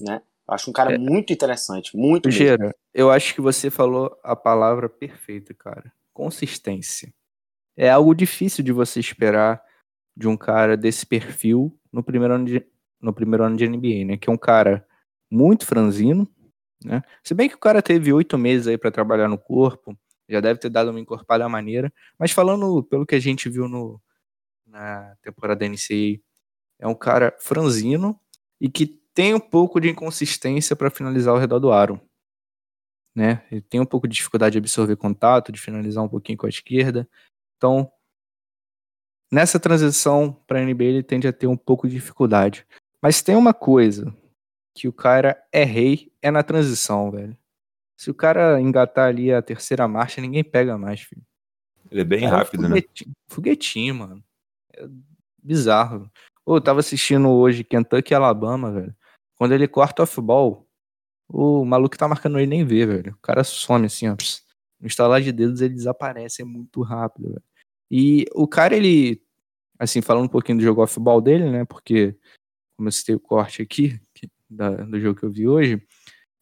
[0.01, 0.23] né?
[0.49, 0.99] Eu acho um cara É.
[0.99, 2.31] muito interessante, muito.
[2.31, 5.93] Gera, eu acho que você falou a palavra perfeita, cara.
[6.15, 7.13] Consistência.
[7.77, 9.63] É algo difícil de você esperar
[10.17, 12.65] de um cara desse perfil no primeiro ano de,
[13.03, 14.17] no primeiro ano de NBA, né?
[14.17, 14.87] Que é um cara
[15.31, 16.27] muito franzino,
[16.83, 17.03] né?
[17.23, 19.99] Se bem que o cara teve oito meses aí pra trabalhar no corpo,
[20.29, 21.93] já deve ter dado uma encorpada maneira.
[22.19, 24.01] Mas falando pelo que a gente viu no,
[24.67, 26.21] na temporada da NCAA,
[26.79, 28.19] é um cara franzino
[28.61, 32.01] e que tem um pouco de inconsistência para finalizar ao redor do aro.
[33.15, 33.43] Né?
[33.51, 36.51] Ele tem um pouco de dificuldade de absorver contato, de finalizar um pouquinho com a
[36.51, 37.09] esquerda.
[37.57, 37.91] Então,
[39.33, 42.67] nessa transição para NBA, ele tende a ter um pouco de dificuldade.
[43.01, 44.15] Mas tem uma coisa
[44.75, 47.37] que o cara é rei, é na transição, velho.
[47.97, 51.23] Se o cara engatar ali a terceira marcha, ninguém pega mais, filho.
[51.91, 52.69] Ele é bem Cara, é um rápido, né?
[52.69, 54.25] foguetinho, Foguetinho, mano.
[54.75, 54.87] É
[55.43, 56.11] bizarro.
[56.45, 58.95] Ô, eu tava assistindo hoje Kentucky e Alabama, velho.
[59.37, 60.67] Quando ele corta off-ball,
[61.29, 63.13] o maluco tá marcando ele nem vê, velho.
[63.15, 64.17] O cara some assim, ó.
[64.17, 64.45] pss.
[64.79, 67.43] No instalar de dedos ele desaparece, é muito rápido, velho.
[67.91, 69.23] E o cara, ele,
[69.79, 71.65] assim, falando um pouquinho do jogo off-ball dele, né?
[71.65, 72.15] Porque,
[72.77, 73.99] como eu citei o corte aqui,
[74.51, 75.83] da- do jogo que eu vi hoje,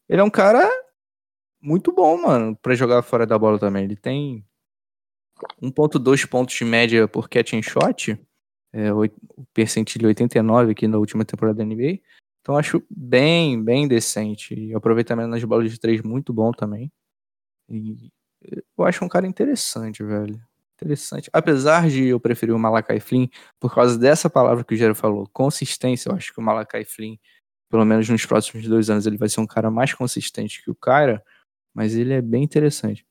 [0.09, 0.69] ele é um cara
[1.65, 3.85] muito bom, mano, pra jogar fora da bola também.
[3.85, 4.45] Ele tem
[5.61, 8.17] 1.2 pontos de média por catch and shot,
[8.71, 9.09] é, o
[9.53, 11.99] percentil 89 aqui na última temporada da NBA.
[12.41, 14.53] Então acho bem, bem decente.
[14.53, 16.91] E aproveitamento nas bolas de três muito bom também.
[17.67, 18.11] E
[18.77, 20.39] eu acho um cara interessante, velho.
[20.75, 21.29] Interessante.
[21.33, 23.27] Apesar de eu preferir o Malakai Flynn,
[23.59, 27.15] por causa dessa palavra que o Gero falou, consistência, eu acho que o Malakai Flynn,
[27.71, 30.75] pelo menos nos próximos dois anos, ele vai ser um cara mais consistente que o
[30.75, 31.23] Kyra,
[31.75, 33.05] mas ele é bem interessante.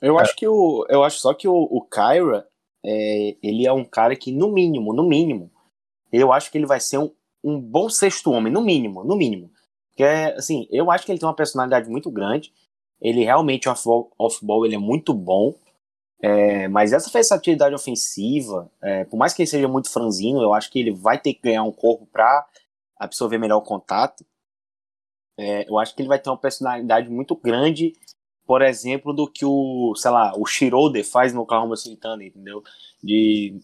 [0.00, 0.86] Eu acho que o.
[0.88, 2.46] Eu acho só que o, o Kyra,
[2.86, 5.50] é, ele é um cara que, no mínimo, no mínimo,
[6.12, 7.10] eu acho que ele vai ser um,
[7.42, 9.50] um bom sexto homem, no mínimo, no mínimo.
[9.90, 12.52] Porque, assim, eu acho que ele tem uma personalidade muito grande.
[13.00, 15.54] Ele realmente, off-ball, off-ball, ele é muito bom.
[16.22, 20.70] É, mas essa versatilidade ofensiva, é, por mais que ele seja muito franzino, eu acho
[20.70, 22.46] que ele vai ter que ganhar um corpo para
[22.96, 24.24] absorver melhor o contato.
[25.38, 27.92] É, eu acho que ele vai ter uma personalidade muito grande
[28.48, 32.62] por exemplo, do que o, sei lá, o Schroeder faz no Oklahoma City Thunder, entendeu?
[33.04, 33.58] De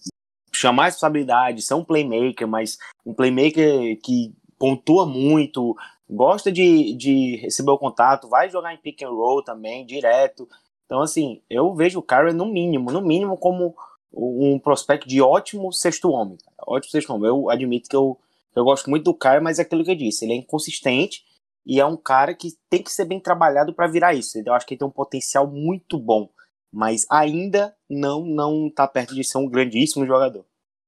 [0.53, 5.75] chamar a responsabilidade, ser um playmaker, mas um playmaker que pontua muito,
[6.09, 10.47] gosta de, de receber o contato, vai jogar em pick and roll também, direto.
[10.85, 13.75] Então, assim, eu vejo o Kyrie no mínimo, no mínimo como
[14.12, 16.37] um prospect de ótimo sexto homem.
[16.66, 17.29] Ótimo sexto homem.
[17.31, 18.18] Eu admito que eu,
[18.55, 21.25] eu gosto muito do Kyrie, mas é aquilo que eu disse, ele é inconsistente,
[21.67, 24.39] e é um cara que tem que ser bem trabalhado para virar isso.
[24.45, 26.29] Eu acho que ele tem um potencial muito bom,
[26.73, 30.45] mas ainda não não tá perto de ser um grandíssimo jogador.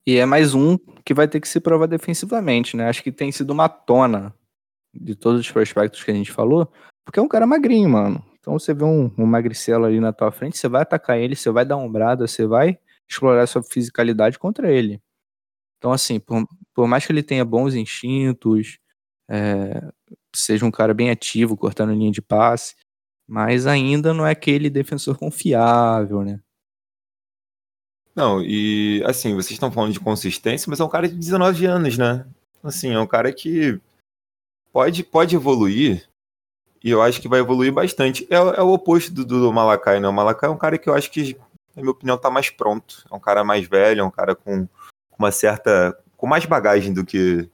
[0.07, 2.89] E é mais um que vai ter que se provar defensivamente, né?
[2.89, 4.35] Acho que tem sido uma tona
[4.95, 6.70] de todos os prospectos que a gente falou,
[7.05, 8.24] porque é um cara magrinho, mano.
[8.39, 11.51] Então você vê um, um magricelo ali na tua frente, você vai atacar ele, você
[11.51, 15.03] vai dar ombrada, você vai explorar sua fisicalidade contra ele.
[15.79, 18.79] Então, assim, por, por mais que ele tenha bons instintos,
[19.29, 19.93] é,
[20.37, 22.74] seja um cara bem ativo, cortando linha de passe,
[23.26, 26.41] mas ainda não é aquele defensor confiável, né?
[28.14, 31.99] Não, e assim, vocês estão falando de consistência, mas é um cara de 19 anos,
[31.99, 32.26] né?
[32.62, 33.78] Assim, é um cara que
[34.72, 36.09] pode, pode evoluir,
[36.87, 38.26] e eu acho que vai evoluir bastante.
[38.30, 40.07] É, é o oposto do, do Malakai, né?
[40.07, 41.37] O Malakai é um cara que eu acho que,
[41.74, 43.05] na minha opinião, tá mais pronto.
[43.11, 44.68] É um cara mais velho, é um cara com
[45.18, 45.99] uma certa.
[46.16, 47.51] com mais bagagem do que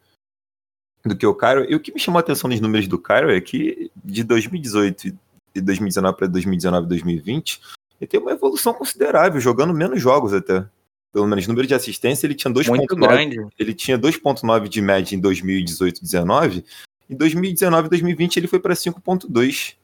[1.04, 1.70] do que o Cairo.
[1.70, 5.16] E o que me chamou a atenção nos números do Cairo é que de 2018
[5.54, 7.60] e 2019 para 2019 e 2020,
[8.00, 10.64] ele tem uma evolução considerável, jogando menos jogos até.
[11.12, 13.36] Pelo menos número de assistência, ele tinha 2.9 Muito grande.
[13.58, 16.64] ele tinha 2.9 de média em 2018 19
[17.10, 19.74] em 2019 e 2020 ele foi para 5.2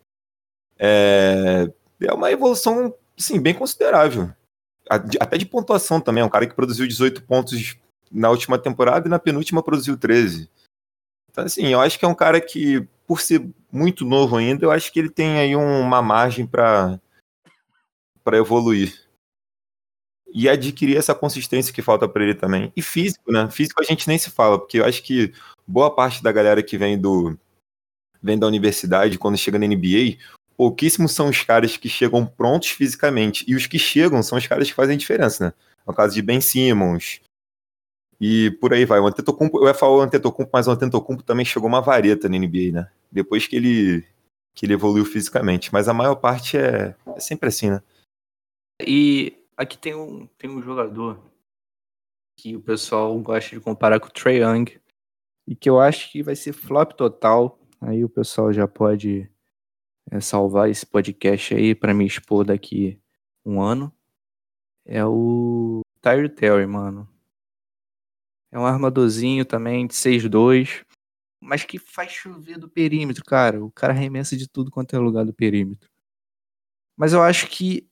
[0.78, 4.30] é, é uma evolução sim, bem considerável
[4.88, 7.76] até de pontuação também, é um cara que produziu 18 pontos
[8.10, 10.48] na última temporada e na penúltima produziu 13
[11.39, 14.72] então assim, eu acho que é um cara que por ser muito novo ainda, eu
[14.72, 16.99] acho que ele tem aí um- uma margem para
[18.32, 19.07] evoluir
[20.34, 22.72] e adquirir essa consistência que falta para ele também.
[22.76, 23.49] E físico, né?
[23.51, 25.32] Físico a gente nem se fala, porque eu acho que
[25.66, 27.39] boa parte da galera que vem do
[28.20, 30.18] vem da universidade, quando chega na NBA,
[30.57, 33.45] pouquíssimos são os caras que chegam prontos fisicamente.
[33.47, 35.53] E os que chegam são os caras que fazem diferença, né?
[35.86, 37.20] No caso de Ben Simmons.
[38.20, 38.98] E por aí vai.
[38.98, 42.38] O Antetokounmpo, eu ia falar o Antetokounmpo, mas o Antetokounmpo também chegou uma vareta na
[42.38, 42.90] NBA, né?
[43.10, 44.04] Depois que ele
[44.54, 45.72] que ele evoluiu fisicamente.
[45.72, 47.80] Mas a maior parte é, é sempre assim, né?
[48.84, 51.22] E aqui tem um, tem um jogador
[52.36, 54.66] que o pessoal gosta de comparar com o Trae Young
[55.46, 57.56] e que eu acho que vai ser flop total.
[57.80, 59.30] Aí o pessoal já pode
[60.10, 63.00] é, salvar esse podcast aí para me expor daqui
[63.44, 63.92] um ano.
[64.84, 67.08] É o Tyre Terry, mano.
[68.51, 70.84] É um armadorzinho também de 6'2",
[71.40, 73.62] mas que faz chover do perímetro, cara.
[73.64, 75.88] O cara arremessa de tudo quanto é lugar do perímetro.
[76.96, 77.88] Mas eu acho que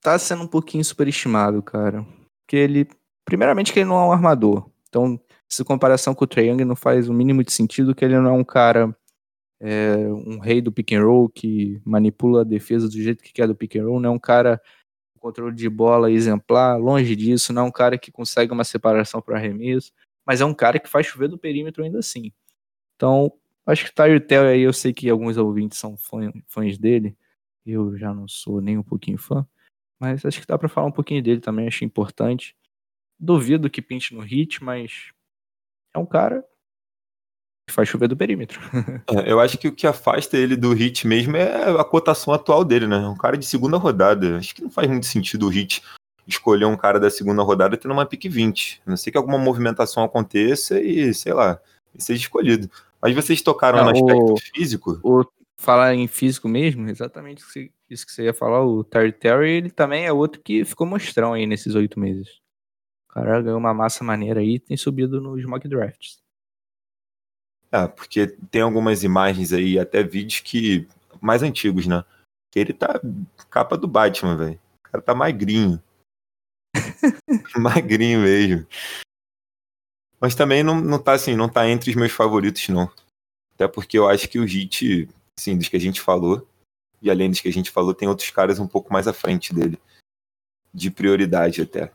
[0.00, 2.06] tá sendo um pouquinho superestimado, cara.
[2.42, 2.88] Porque ele,
[3.24, 4.70] primeiramente que ele não é um armador.
[4.88, 5.20] Então,
[5.50, 8.30] essa comparação com o Trae Young não faz o mínimo de sentido, que ele não
[8.30, 8.96] é um cara,
[9.60, 13.46] é, um rei do pick and roll que manipula a defesa do jeito que quer
[13.46, 14.60] do pick and roll, não é um cara
[15.20, 19.36] controle de bola exemplar, longe disso, não é um cara que consegue uma separação para
[19.36, 19.92] arremesso,
[20.26, 22.32] mas é um cara que faz chover do perímetro ainda assim.
[22.96, 23.32] Então,
[23.66, 27.16] acho que Tyre Tell aí, eu sei que alguns ouvintes são fã, fãs dele,
[27.64, 29.46] eu já não sou nem um pouquinho fã,
[29.98, 32.56] mas acho que dá para falar um pouquinho dele também, acho importante.
[33.18, 35.12] Duvido que pinte no hit, mas
[35.94, 36.44] é um cara
[37.72, 38.60] faz chover do perímetro.
[39.10, 42.64] É, eu acho que o que afasta ele do hit mesmo é a cotação atual
[42.64, 42.98] dele, né?
[42.98, 44.36] Um cara de segunda rodada.
[44.36, 45.82] Acho que não faz muito sentido o hit
[46.26, 48.82] escolher um cara da segunda rodada tendo uma pick 20.
[48.86, 51.60] A não sei que alguma movimentação aconteça e, sei lá,
[51.98, 52.70] seja escolhido.
[53.00, 55.00] Mas vocês tocaram no aspecto físico?
[55.02, 55.24] O,
[55.56, 57.42] falar em físico mesmo, exatamente
[57.88, 61.32] isso que você ia falar, o Terry Terry, ele também é outro que ficou mostrão
[61.32, 62.28] aí nesses oito meses.
[63.10, 66.19] O cara ganhou uma massa maneira aí e tem subido nos mock drafts.
[67.72, 70.88] É, porque tem algumas imagens aí, até vídeos que.
[71.20, 72.04] mais antigos, né?
[72.50, 73.00] Que ele tá
[73.48, 74.60] capa do Batman, velho.
[74.80, 75.80] O cara tá magrinho.
[77.56, 78.66] magrinho mesmo.
[80.20, 82.90] Mas também não, não tá assim, não tá entre os meus favoritos, não.
[83.54, 85.08] Até porque eu acho que o Hit,
[85.38, 86.46] assim, dos que a gente falou,
[87.00, 89.54] e além dos que a gente falou, tem outros caras um pouco mais à frente
[89.54, 89.78] dele.
[90.74, 91.92] De prioridade até.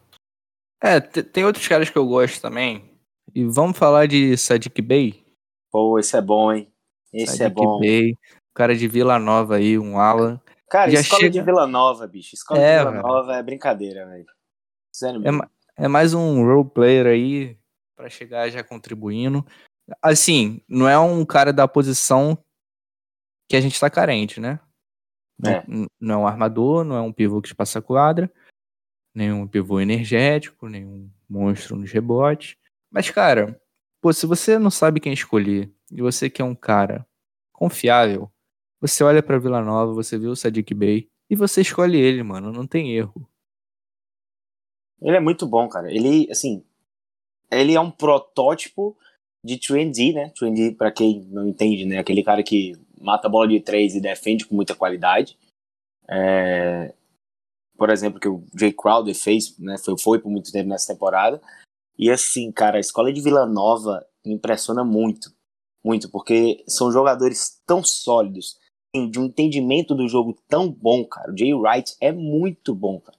[0.81, 2.89] É, tem outros caras que eu gosto também.
[3.33, 5.24] E vamos falar de Sadiq Bey?
[5.75, 6.71] Pô, esse é bom, hein?
[7.11, 7.81] Esse é bom.
[7.81, 8.17] Bey,
[8.53, 10.39] cara de Vila Nova aí, um Alan.
[10.69, 11.33] Cara, Já escola chega...
[11.33, 12.33] de Vila Nova, bicho.
[12.33, 13.01] Escola é, de Vila.
[13.01, 14.25] Nova é brincadeira, velho.
[15.77, 17.57] É, é mais um role player aí
[17.93, 19.45] para chegar já contribuindo.
[20.01, 22.37] Assim, não é um cara da posição
[23.49, 24.61] que a gente tá carente, né?
[25.45, 25.61] É.
[25.67, 28.31] Não, não é um armador, não é um pivô que passa quadra
[29.13, 32.57] nenhum pivô energético, nenhum monstro nos rebotes.
[32.91, 33.59] Mas, cara,
[34.05, 37.07] pô, se você não sabe quem escolher e você quer um cara
[37.51, 38.31] confiável,
[38.79, 42.51] você olha para Vila Nova, você vê o Sadiq Bey e você escolhe ele, mano,
[42.51, 43.27] não tem erro.
[45.01, 45.91] Ele é muito bom, cara.
[45.91, 46.63] Ele, assim,
[47.49, 48.95] ele é um protótipo
[49.43, 50.31] de trendy, né?
[50.37, 51.97] Trendy, para quem não entende, né?
[51.97, 55.35] Aquele cara que mata a bola de três e defende com muita qualidade.
[56.07, 56.93] É
[57.77, 61.41] por exemplo, que o Jay Crowder fez, né, foi, foi por muito tempo nessa temporada.
[61.97, 65.31] E assim, cara, a escola de Vila Nova me impressiona muito,
[65.83, 68.57] muito, porque são jogadores tão sólidos,
[69.11, 71.31] de um entendimento do jogo tão bom, cara.
[71.31, 73.17] O Jay Wright é muito bom, cara.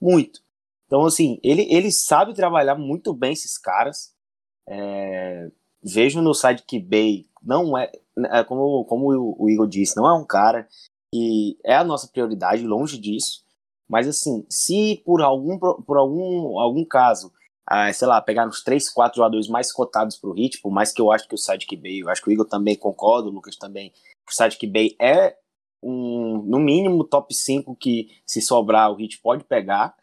[0.00, 0.42] Muito.
[0.86, 4.14] Então, assim, ele, ele sabe trabalhar muito bem esses caras.
[4.66, 5.50] É,
[5.82, 7.90] vejo no site que Bay não é,
[8.32, 10.66] é como, como o, Igor disse, não é um cara
[11.12, 13.44] que é a nossa prioridade, longe disso.
[13.88, 17.32] Mas assim, se por algum, por algum, algum caso,
[17.70, 20.90] ah, sei lá, pegar uns 3, 4 jogadores mais cotados para o Hit, por mais
[20.92, 23.30] que eu acho que o Sadiq Bay, eu acho que o Igor também concorda, o
[23.30, 23.92] Lucas também,
[24.28, 25.36] o Sadiq Bay é
[25.80, 29.94] um, no mínimo, top 5 que se sobrar o Hit pode pegar.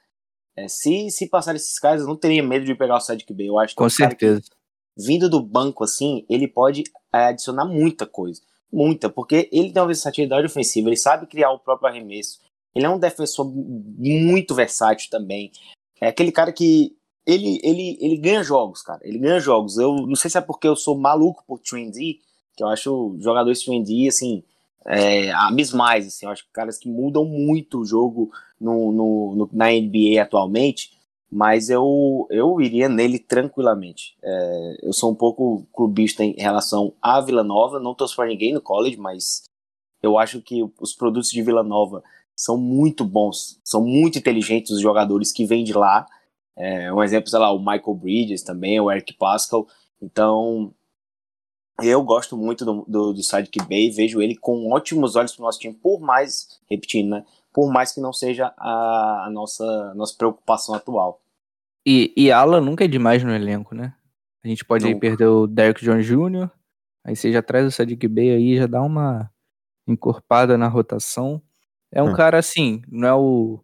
[0.56, 3.50] É, se, se passar esses caras, eu não teria medo de pegar o Sadiq Bay.
[3.50, 4.42] Eu acho que Com certeza.
[4.42, 4.50] Que,
[4.98, 8.42] vindo do banco assim, ele pode é, adicionar muita coisa.
[8.72, 12.40] Muita, porque ele tem uma versatilidade ofensiva, ele sabe criar o próprio arremesso,
[12.76, 15.52] ele é um defensor muito versátil também.
[16.02, 16.97] É aquele cara que
[17.28, 19.02] ele, ele, ele ganha jogos, cara.
[19.04, 19.78] Ele ganha jogos.
[19.78, 22.22] Eu não sei se é porque eu sou maluco por trendy,
[22.56, 24.42] que eu acho jogadores trendy, assim,
[24.86, 26.26] é, abismais, assim.
[26.26, 30.98] Eu acho caras que mudam muito o jogo no, no, no, na NBA atualmente,
[31.30, 34.18] mas eu, eu iria nele tranquilamente.
[34.24, 38.54] É, eu sou um pouco clubista em relação à Vila Nova, não torço para ninguém
[38.54, 39.44] no college, mas
[40.02, 42.02] eu acho que os produtos de Vila Nova
[42.34, 46.08] são muito bons, são muito inteligentes os jogadores que vêm de lá.
[46.58, 49.68] É, um exemplo, sei lá, o Michael Bridges também, o Eric Pascal.
[50.02, 50.74] Então,
[51.84, 55.46] eu gosto muito do, do, do Sidekick Bay, vejo ele com ótimos olhos para o
[55.46, 59.96] nosso time, por mais, repetindo, né, por mais que não seja a, a nossa, a
[59.96, 61.22] nossa preocupação atual.
[61.86, 63.94] E, e Alan nunca é demais no elenco, né?
[64.44, 66.50] A gente pode aí perder o Derek John Jr.,
[67.04, 69.32] aí você já traz o Sadiq Bay aí, já dá uma
[69.88, 71.42] encorpada na rotação.
[71.92, 72.14] É um hum.
[72.14, 73.64] cara assim, não é o.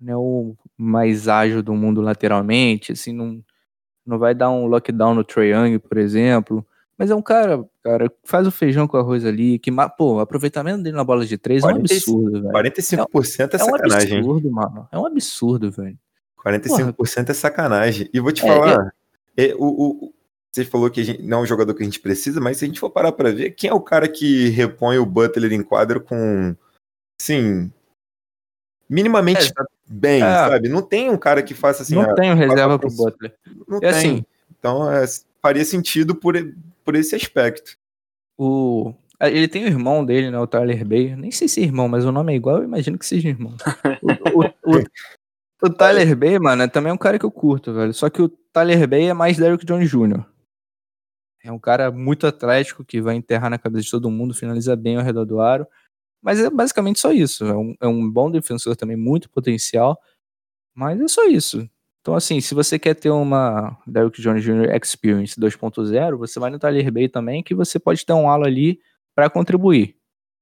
[0.00, 3.42] Não é o mais ágil do mundo lateralmente, assim, não,
[4.04, 6.66] não vai dar um lockdown no Trae Young, por exemplo.
[6.98, 10.20] Mas é um cara, cara, que faz o feijão com arroz ali, que, pô, o
[10.20, 12.52] aproveitamento dele na bola de três é um 45 absurdo, velho.
[12.52, 14.12] 45% é É um sacanagem.
[14.12, 14.18] hein?
[14.20, 14.88] absurdo, mano.
[14.90, 15.98] É um absurdo, velho.
[16.42, 18.08] 45% é sacanagem.
[18.14, 18.92] E vou te É, falar,
[19.36, 19.64] é, o,
[20.06, 20.14] o-
[20.50, 22.68] você falou que gente, não é um jogador que a gente precisa, mas se a
[22.68, 26.00] gente for parar pra ver, quem é o cara que repõe o Butler em quadro
[26.00, 26.56] com,
[27.20, 27.70] assim,
[28.88, 30.26] minimamente É, bem, é.
[30.26, 30.68] sabe?
[30.68, 32.96] Não tem um cara que faça assim, não ah, tenho reserva pro isso.
[32.96, 33.34] Butler.
[33.68, 33.90] não É tem.
[33.90, 34.24] assim,
[34.58, 35.04] Então, é,
[35.42, 36.34] faria sentido por,
[36.84, 37.76] por esse aspecto.
[38.38, 38.92] o...
[39.18, 40.38] Ele tem o irmão dele, né?
[40.38, 41.16] O Tyler Bay.
[41.16, 43.56] Nem sei se é irmão, mas o nome é igual, eu imagino que seja irmão.
[44.02, 44.84] O, o- o-
[45.62, 47.94] o Tyler Bay, mano, é também um cara que eu curto, velho.
[47.94, 50.22] Só que o Tyler Bay é mais Derrick Jones Jr.
[51.42, 54.98] É um cara muito atlético que vai enterrar na cabeça de todo mundo, finaliza bem
[54.98, 55.66] ao redor do aro.
[56.22, 57.44] Mas é basicamente só isso.
[57.44, 59.98] É um, é um bom defensor também, muito potencial.
[60.74, 61.68] Mas é só isso.
[62.00, 64.74] Então, assim, se você quer ter uma Derrick Jones Jr.
[64.80, 68.80] Experience 2.0, você vai no Tyler Bay também, que você pode ter um ala ali
[69.14, 69.96] para contribuir.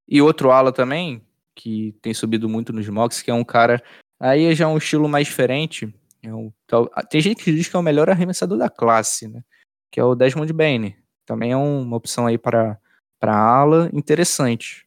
[0.07, 1.23] E outro ala também,
[1.55, 3.83] que tem subido muito nos mocks, que é um cara.
[4.21, 5.93] Aí já é um estilo mais diferente.
[6.23, 9.43] É um, tal- tem gente que diz que é o melhor arremessador da classe, né?
[9.91, 10.95] Que é o Desmond Bain.
[11.25, 12.79] Também é uma opção aí para
[13.23, 14.87] ala interessante.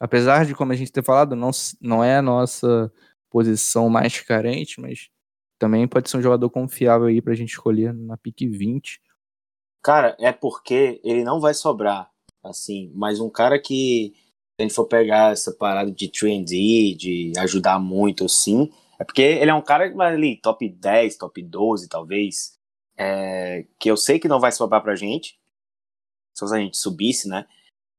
[0.00, 2.90] Apesar de, como a gente ter falado, não, não é a nossa
[3.28, 5.10] posição mais carente, mas
[5.58, 8.98] também pode ser um jogador confiável aí pra gente escolher na pick 20.
[9.82, 12.10] Cara, é porque ele não vai sobrar,
[12.42, 17.32] assim, mas um cara que, se a gente for pegar essa parada de trendy, de
[17.38, 22.58] ajudar muito, assim, é porque ele é um cara ali, top 10, top 12, talvez,
[22.96, 25.38] é, que eu sei que não vai sobrar pra gente,
[26.34, 27.46] se a gente subisse, né?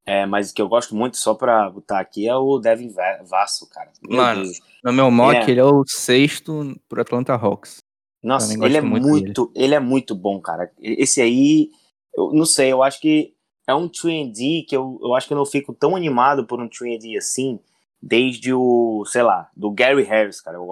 [0.05, 3.69] É, mas que eu gosto muito, só pra botar aqui, é o Devin Va- Vasso,
[3.69, 3.91] cara.
[4.01, 4.59] Meu Mano, Deus.
[4.83, 7.77] No meu mock, Ele é- ele é o sexto pro Atlanta Hawks.
[8.23, 10.71] Nossa, ele é muito muito, ele é muito bom, cara.
[10.79, 11.69] Esse aí,
[12.15, 13.33] eu não sei, eu acho que
[13.67, 16.67] é um 3D que eu, eu acho que eu não fico tão animado por um
[16.67, 17.59] 3D assim,
[18.01, 20.57] desde o, sei lá, do Gary Harris, cara.
[20.57, 20.67] Eu,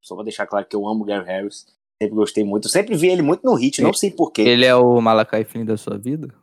[0.00, 1.66] só vou deixar claro que eu amo o Gary Harris.
[2.02, 2.66] Sempre gostei muito.
[2.66, 4.40] Eu sempre vi ele muito no hit, não sei porquê.
[4.42, 6.34] Ele é o Malakai Flynn da sua vida?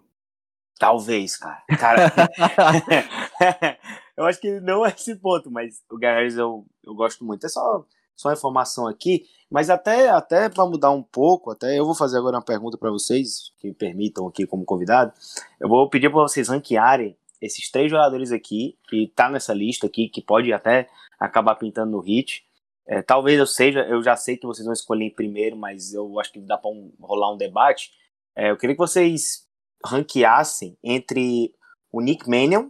[0.79, 1.63] Talvez, cara.
[1.79, 2.13] Cara,
[4.15, 7.45] eu acho que não é esse ponto, mas o Harris eu, eu gosto muito.
[7.45, 7.83] É só,
[8.15, 12.37] só informação aqui, mas até, até para mudar um pouco, até eu vou fazer agora
[12.37, 15.11] uma pergunta para vocês, que me permitam aqui como convidado.
[15.59, 20.09] Eu vou pedir para vocês ranquearem esses três jogadores aqui, que tá nessa lista aqui,
[20.09, 20.87] que pode até
[21.19, 22.45] acabar pintando no hit.
[22.85, 26.19] É, talvez eu seja, eu já sei que vocês vão escolher em primeiro, mas eu
[26.19, 26.71] acho que dá para
[27.01, 27.91] rolar um debate.
[28.35, 29.46] É, eu queria que vocês
[29.85, 31.53] ranqueassem entre
[31.91, 32.69] o Nick Mannion,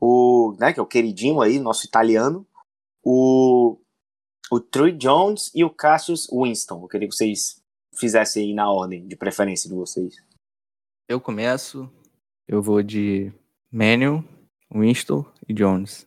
[0.00, 2.46] o, né, que é o queridinho aí, nosso italiano,
[3.02, 3.78] o,
[4.50, 6.82] o Trey Jones e o Cassius Winston.
[6.82, 7.62] Eu queria que vocês
[7.98, 10.16] fizessem aí na ordem de preferência de vocês.
[11.08, 11.90] Eu começo,
[12.46, 13.32] eu vou de
[13.70, 14.22] Manuel,
[14.72, 16.06] Winston e Jones.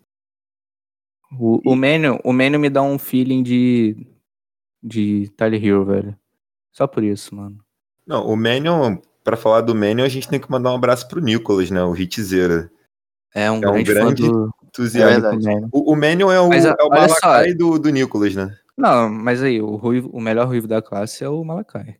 [1.39, 4.07] O, o, Manuel, o Manuel me dá um feeling de,
[4.81, 6.19] de Tyler Hero, velho.
[6.71, 7.63] Só por isso, mano.
[8.05, 11.21] Não, o Manion, pra falar do Manion, a gente tem que mandar um abraço pro
[11.21, 11.83] Nicolas, né?
[11.83, 12.71] O hitzeira.
[13.33, 15.27] É um É um grande, grande do, Entusiasta.
[15.27, 15.67] É verdade.
[15.71, 16.89] O, o Manion é o, Mas, é o.
[16.89, 18.57] Malakai do, do Nicolas, né?
[18.77, 21.97] Não, mas aí, o, ruivo, o melhor ruivo da classe é o Malakai.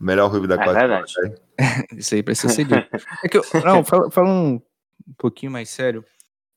[0.00, 0.78] O melhor ruivo da É classe.
[0.78, 1.14] verdade.
[1.96, 2.88] Isso aí precisa ser dito.
[3.22, 4.60] É que eu, não, fala, fala um,
[5.16, 6.04] pouquinho mais sério.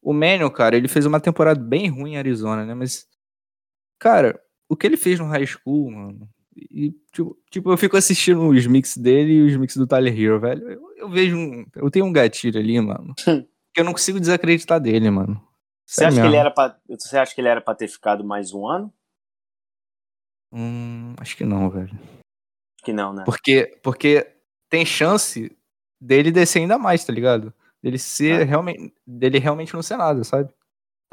[0.01, 2.74] O Manuel, cara, ele fez uma temporada bem ruim em Arizona, né?
[2.74, 3.07] Mas,
[3.99, 4.39] cara,
[4.70, 6.30] o que ele fez no high school, mano.
[6.56, 10.39] E, tipo, tipo, eu fico assistindo os mix dele e os mix do Tyler Hero,
[10.39, 10.70] velho.
[10.70, 11.66] Eu, eu vejo um.
[11.76, 13.14] Eu tenho um gatilho ali, mano.
[13.16, 15.41] que eu não consigo desacreditar dele, mano.
[15.86, 18.54] Você acha, que ele era pra, você acha que ele era pra ter ficado mais
[18.54, 18.93] um ano?
[20.52, 21.89] Hum, acho que não, velho.
[21.93, 23.24] Acho que não, né?
[23.26, 24.28] Porque, porque
[24.70, 25.56] tem chance
[26.00, 27.54] dele descer ainda mais, tá ligado?
[27.82, 28.45] Dele ser Ah.
[28.45, 28.93] realmente.
[29.06, 30.52] Dele realmente não ser nada, sabe?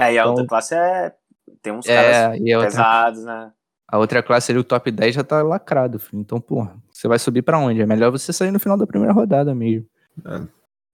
[0.01, 1.15] É, e a Então- outra classe é.
[1.63, 3.53] Tem uns caras É, e a outra, pesados, né?
[3.89, 6.21] A outra classe ali, o top 10 já tá lacrado, filho.
[6.21, 7.81] Então, porra, você vai subir pra onde?
[7.81, 9.87] É melhor você sair no final da primeira rodada mesmo.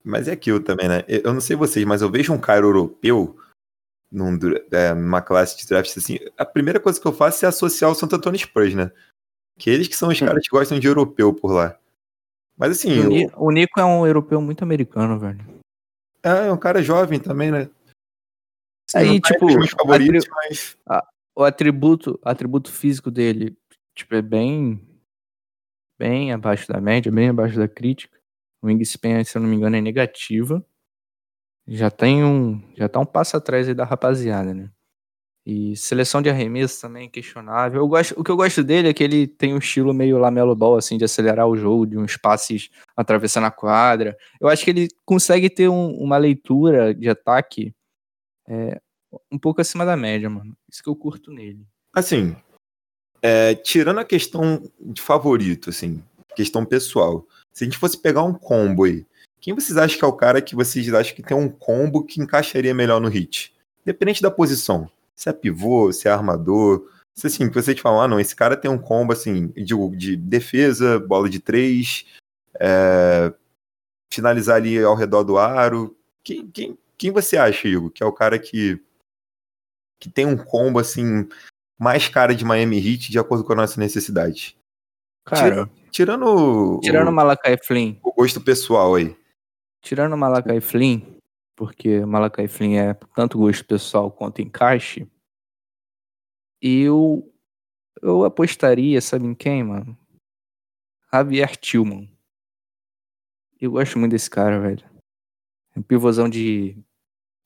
[0.03, 1.03] Mas é aquilo também, né?
[1.07, 3.37] Eu eu não sei vocês, mas eu vejo um cara europeu
[4.11, 4.37] num
[4.71, 6.19] é, numa classe de draft assim.
[6.37, 8.91] A primeira coisa que eu faço é associar o Santo Antônio Spurs, né?
[9.57, 11.77] Que eles que são os caras que gostam de europeu por lá.
[12.57, 15.39] Mas assim, o, Ni- o Nico é um europeu muito americano, velho.
[16.21, 17.69] é um cara jovem também, né?
[18.93, 20.77] Aí, não tá tipo, favoritos, atri- mas
[21.35, 23.57] O atributo, atributo físico dele,
[23.95, 24.87] tipo, é bem.
[25.97, 28.17] Bem abaixo da média, bem abaixo da crítica.
[28.61, 30.65] O wingspan, se eu não me engano, é negativa.
[31.67, 32.61] Já tem um.
[32.75, 34.69] Já tá um passo atrás aí da rapaziada, né?
[35.45, 37.81] E seleção de arremesso também questionável.
[37.81, 40.55] Eu gosto, o que eu gosto dele é que ele tem um estilo meio lamelo
[40.55, 44.17] ball, assim, de acelerar o jogo, de uns passes atravessando a quadra.
[44.39, 47.75] Eu acho que ele consegue ter um, uma leitura de ataque
[48.47, 48.81] é,
[49.31, 50.55] um pouco acima da média, mano.
[50.69, 51.65] Isso que eu curto nele.
[51.93, 52.35] Assim,
[53.21, 56.03] é, tirando a questão de favorito, assim,
[56.35, 59.05] questão pessoal, se a gente fosse pegar um combo aí,
[59.39, 62.21] quem vocês acham que é o cara que vocês acham que tem um combo que
[62.21, 63.53] encaixaria melhor no hit?
[63.81, 64.89] Independente da posição.
[65.15, 66.89] Se é pivô, se é armador.
[67.13, 69.75] Se assim, que você te falar, ah, não, esse cara tem um combo assim, de,
[69.97, 72.05] de defesa, bola de três,
[72.59, 73.33] é,
[74.11, 75.95] finalizar ali ao redor do aro.
[76.23, 78.81] Quem, quem, quem você acha, Igor, que é o cara que,
[80.03, 81.29] que tem um combo assim,
[81.79, 84.57] mais cara de Miami Heat de acordo com a nossa necessidade?
[85.25, 89.15] Cara, Tira, tirando, tirando o o, Malakai Flynn, o gosto pessoal aí.
[89.81, 90.99] tirando o Malakai Flynn,
[91.55, 95.09] porque o Malakai Flynn é tanto gosto pessoal quanto encaixe,
[96.61, 97.31] eu
[98.01, 99.97] eu apostaria, sabe em quem, mano?
[101.13, 102.11] Javier Tillman.
[103.61, 104.83] Eu gosto muito desse cara, velho.
[105.73, 106.77] É um pivôzão de,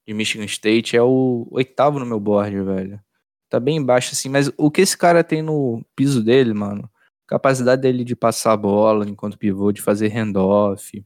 [0.07, 0.95] de Michigan State.
[0.95, 2.99] É o oitavo no meu board, velho.
[3.49, 4.29] Tá bem embaixo, assim.
[4.29, 6.89] Mas o que esse cara tem no piso dele, mano?
[7.27, 11.05] Capacidade dele de passar a bola enquanto pivô, de fazer handoff.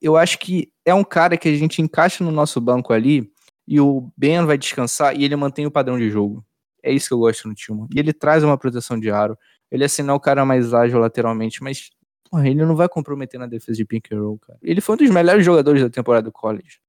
[0.00, 3.30] Eu acho que é um cara que a gente encaixa no nosso banco ali
[3.66, 6.44] e o Ben vai descansar e ele mantém o padrão de jogo.
[6.82, 7.88] É isso que eu gosto no Tillman.
[7.94, 9.36] E ele traz uma proteção de aro.
[9.70, 11.90] Ele é o cara mais ágil lateralmente, mas
[12.30, 14.58] porra, ele não vai comprometer na defesa de pink cara.
[14.62, 16.80] Ele foi um dos melhores jogadores da temporada do college.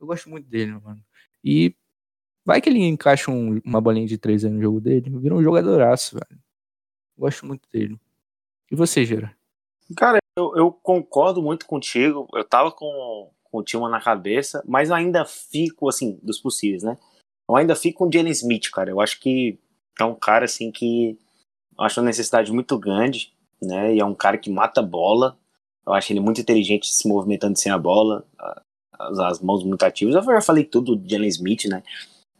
[0.00, 1.00] Eu gosto muito dele, mano.
[1.44, 1.74] E
[2.44, 5.42] vai que ele encaixa um- uma bolinha de três aí no jogo dele, vira um
[5.42, 6.40] jogadoraço, velho.
[7.16, 7.98] Gosto muito dele.
[8.70, 9.34] E você, Gera?
[9.96, 12.28] Cara, eu, eu concordo muito contigo.
[12.34, 16.82] Eu tava com, com o Tillman na cabeça, mas eu ainda fico, assim, dos possíveis,
[16.82, 16.96] né?
[17.48, 18.90] Eu ainda fico com o Jalen Smith, cara.
[18.90, 19.58] Eu acho que
[19.98, 21.18] é um cara, assim, que
[21.76, 23.94] eu acho uma necessidade muito grande, né?
[23.94, 25.36] E é um cara que mata bola.
[25.86, 28.24] Eu acho ele muito inteligente se movimentando sem a bola,
[28.98, 30.14] as, as mãos muito ativas.
[30.14, 31.82] Eu já falei tudo do Jalen Smith, né?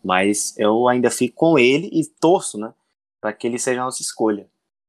[0.04, 2.72] Mas eu ainda fico com ele e torço, né?
[3.20, 4.46] Para que ele seja a nossa escolha.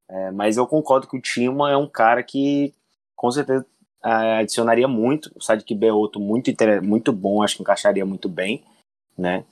[0.09, 2.74] É, mas eu concordo que o Tillman é um cara que
[3.15, 3.65] com certeza
[4.01, 5.32] ah, adicionaria muito.
[5.36, 8.63] O Sadiq B é outro muito, inter- muito bom, acho que encaixaria muito bem,
[9.17, 9.43] né?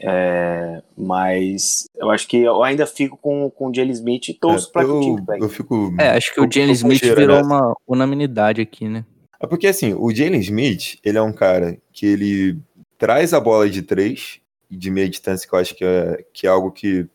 [0.00, 4.68] É, mas eu acho que eu ainda fico com, com o Jalen Smith e torço
[4.68, 5.42] É, para que o time pegue.
[5.42, 5.94] eu fico.
[5.98, 7.46] É, acho que eu- o Jalen Smith virou nessa.
[7.46, 9.04] uma unanimidade aqui, né?
[9.46, 12.58] É porque assim, o Jalen Smith, ele é um cara que ele
[12.98, 16.46] traz a bola de três e de meia distância, que eu acho que é, que
[16.48, 17.06] é algo que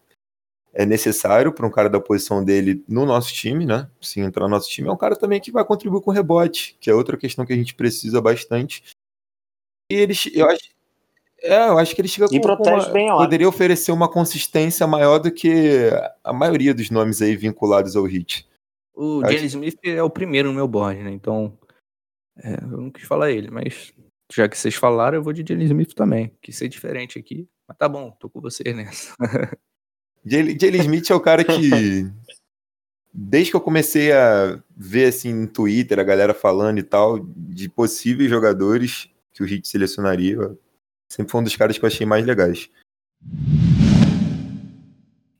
[0.74, 3.90] é necessário para um cara da posição dele no nosso time, né?
[4.00, 6.90] Se entrar no nosso time, é um cara também que vai contribuir com rebote, que
[6.90, 8.82] é outra questão que a gente precisa bastante.
[9.92, 10.70] E ele, eu acho,
[11.44, 13.26] é, eu acho que ele chega E com, uma, bem a hora.
[13.26, 15.90] poderia oferecer uma consistência maior do que
[16.24, 18.48] a maioria dos nomes aí vinculados ao Hit.
[18.94, 21.12] O Jalen Smith é o primeiro no meu board, né?
[21.12, 21.58] Então,
[22.38, 23.94] é, eu não quis falar ele, mas
[24.34, 26.32] já que vocês falaram, eu vou de Jalen Smith também.
[26.42, 27.48] Quis ser diferente aqui.
[27.68, 29.14] Mas tá bom, tô com vocês nessa.
[30.26, 32.10] Jalen Smith é o cara que.
[33.14, 37.68] Desde que eu comecei a ver assim no Twitter a galera falando e tal, de
[37.68, 40.38] possíveis jogadores que o Heat selecionaria,
[41.10, 42.70] sempre foi um dos caras que eu achei mais legais.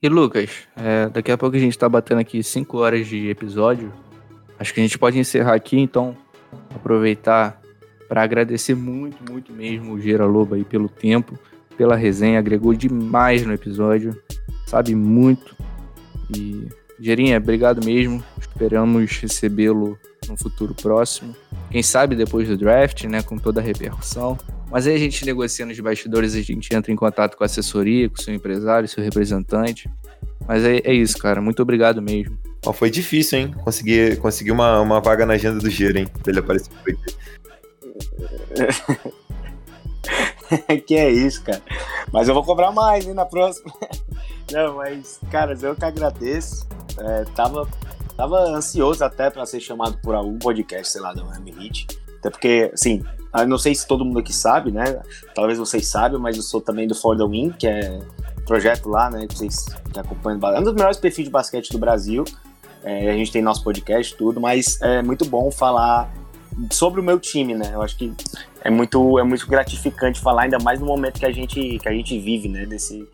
[0.02, 3.94] E Lucas, é, daqui a pouco a gente tá batendo aqui 5 horas de episódio.
[4.60, 6.18] Acho que a gente pode encerrar aqui, então
[6.74, 7.62] aproveitar
[8.08, 11.40] para agradecer muito, muito mesmo o Gera Lobo aí pelo tempo,
[11.78, 14.16] pela resenha, agregou demais no episódio,
[14.68, 15.56] sabe muito.
[16.36, 16.68] E
[17.00, 18.24] Gerinha, obrigado mesmo.
[18.38, 19.98] Esperamos recebê-lo
[20.28, 21.36] no futuro próximo.
[21.72, 24.38] Quem sabe depois do draft, né, com toda a repercussão.
[24.70, 28.08] Mas aí a gente negocia nos bastidores, a gente entra em contato com a assessoria,
[28.08, 29.90] com o seu empresário, seu representante.
[30.48, 31.42] Mas é, é isso, cara.
[31.42, 32.38] Muito obrigado mesmo.
[32.66, 33.56] Ó, foi difícil, hein?
[33.64, 36.08] Conseguir, conseguir uma, uma vaga na agenda do Giro, hein?
[36.22, 36.98] Pra ele aparecer aqui.
[40.86, 41.62] que é isso, cara.
[42.12, 43.72] Mas eu vou cobrar mais, hein, na próxima.
[44.52, 46.68] Não, mas, cara, eu que agradeço.
[46.98, 47.68] É, tava,
[48.16, 51.88] tava ansioso até pra ser chamado por algum podcast, sei lá, da Miami Heat.
[52.20, 53.04] Até porque, assim,
[53.48, 55.02] não sei se todo mundo aqui sabe, né?
[55.34, 58.00] Talvez vocês saibam, mas eu sou também do For the Win, que é
[58.46, 59.26] projeto lá, né?
[59.26, 60.40] Que vocês que acompanham.
[60.54, 62.26] É um dos melhores perfis de basquete do Brasil.
[62.84, 66.12] É, a gente tem nosso podcast, tudo, mas é muito bom falar
[66.72, 67.72] sobre o meu time, né?
[67.74, 68.12] Eu acho que
[68.64, 71.94] é muito, é muito gratificante falar, ainda mais no momento que a gente, que a
[71.94, 72.66] gente vive, né?
[72.66, 73.08] Desse,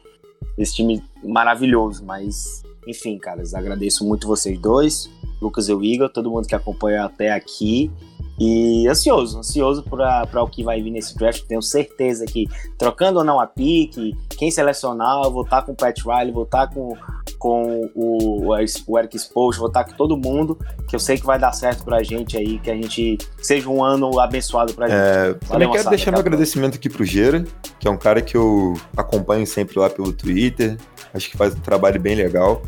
[0.57, 2.03] desse time maravilhoso.
[2.03, 5.09] Mas, enfim, caras, agradeço muito vocês dois,
[5.41, 7.91] Lucas e o Igor, todo mundo que acompanha até aqui.
[8.39, 11.43] E ansioso, ansioso para o que vai vir nesse draft.
[11.47, 12.45] Tenho certeza que,
[12.77, 16.43] trocando ou não a pique, quem selecionar, eu vou estar com o Pat Riley, vou
[16.43, 16.95] estar com,
[17.39, 20.57] com o, o Eric Spoelstra, vou estar com todo mundo,
[20.87, 23.83] que eu sei que vai dar certo pra gente aí, que a gente seja um
[23.83, 24.97] ano abençoado pra gente.
[24.97, 27.43] É, também quero deixar meu agradecimento aqui pro Gera,
[27.79, 30.77] que é um cara que eu acompanho sempre lá pelo Twitter,
[31.11, 32.61] acho que faz um trabalho bem legal.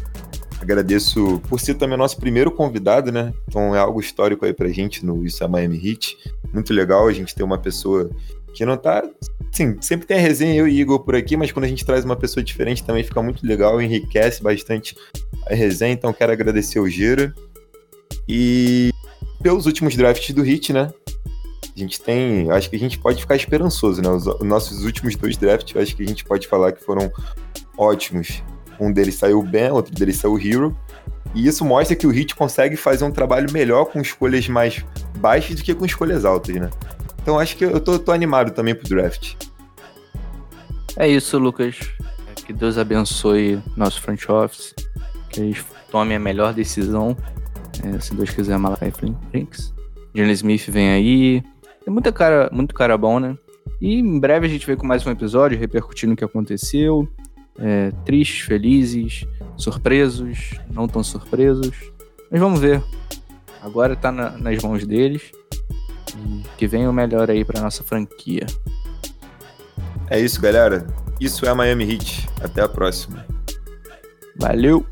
[0.62, 3.34] Agradeço por ser também nosso primeiro convidado, né?
[3.48, 6.18] Então é algo histórico aí pra gente no Isso é Miami Heat.
[6.54, 8.10] Muito legal a gente ter uma pessoa
[8.54, 9.08] que não tá.
[9.52, 12.04] Sim, sempre tem a resenha eu e Igor por aqui, mas quando a gente traz
[12.04, 14.96] uma pessoa diferente também fica muito legal, enriquece bastante
[15.50, 15.94] a resenha.
[15.94, 17.34] Então quero agradecer o Gira.
[18.28, 18.92] E
[19.42, 20.92] pelos últimos drafts do Hit, né?
[21.76, 22.52] A gente tem.
[22.52, 24.10] Acho que a gente pode ficar esperançoso, né?
[24.10, 27.12] Os, os nossos últimos dois drafts, acho que a gente pode falar que foram
[27.78, 28.44] ótimos.
[28.80, 30.78] Um deles saiu Ben, outro deles saiu Hero.
[31.36, 34.84] E isso mostra que o Hit consegue fazer um trabalho melhor com escolhas mais
[35.18, 36.70] baixas do que com escolhas altas, né?
[37.22, 39.36] Então acho que eu tô, tô animado também pro draft.
[40.98, 41.78] É isso, Lucas.
[42.46, 44.74] Que Deus abençoe nosso front office.
[45.30, 47.16] Que eles tomem a melhor decisão.
[47.84, 49.74] É, se Deus quiser, Malakai Flinks.
[50.16, 51.44] Jalen Smith vem aí.
[51.86, 53.38] Tem muita cara, muito cara bom, né?
[53.80, 57.08] E em breve a gente vem com mais um episódio repercutindo o que aconteceu
[57.60, 59.26] é, tristes, felizes,
[59.58, 61.76] surpresos, não tão surpresos.
[62.32, 62.82] Mas vamos ver.
[63.62, 65.32] Agora tá na, nas mãos deles.
[66.16, 68.46] E que venha o melhor aí pra nossa franquia.
[70.10, 70.88] É isso, galera.
[71.20, 72.28] Isso é Miami Heat.
[72.42, 73.26] Até a próxima.
[74.38, 74.86] Valeu!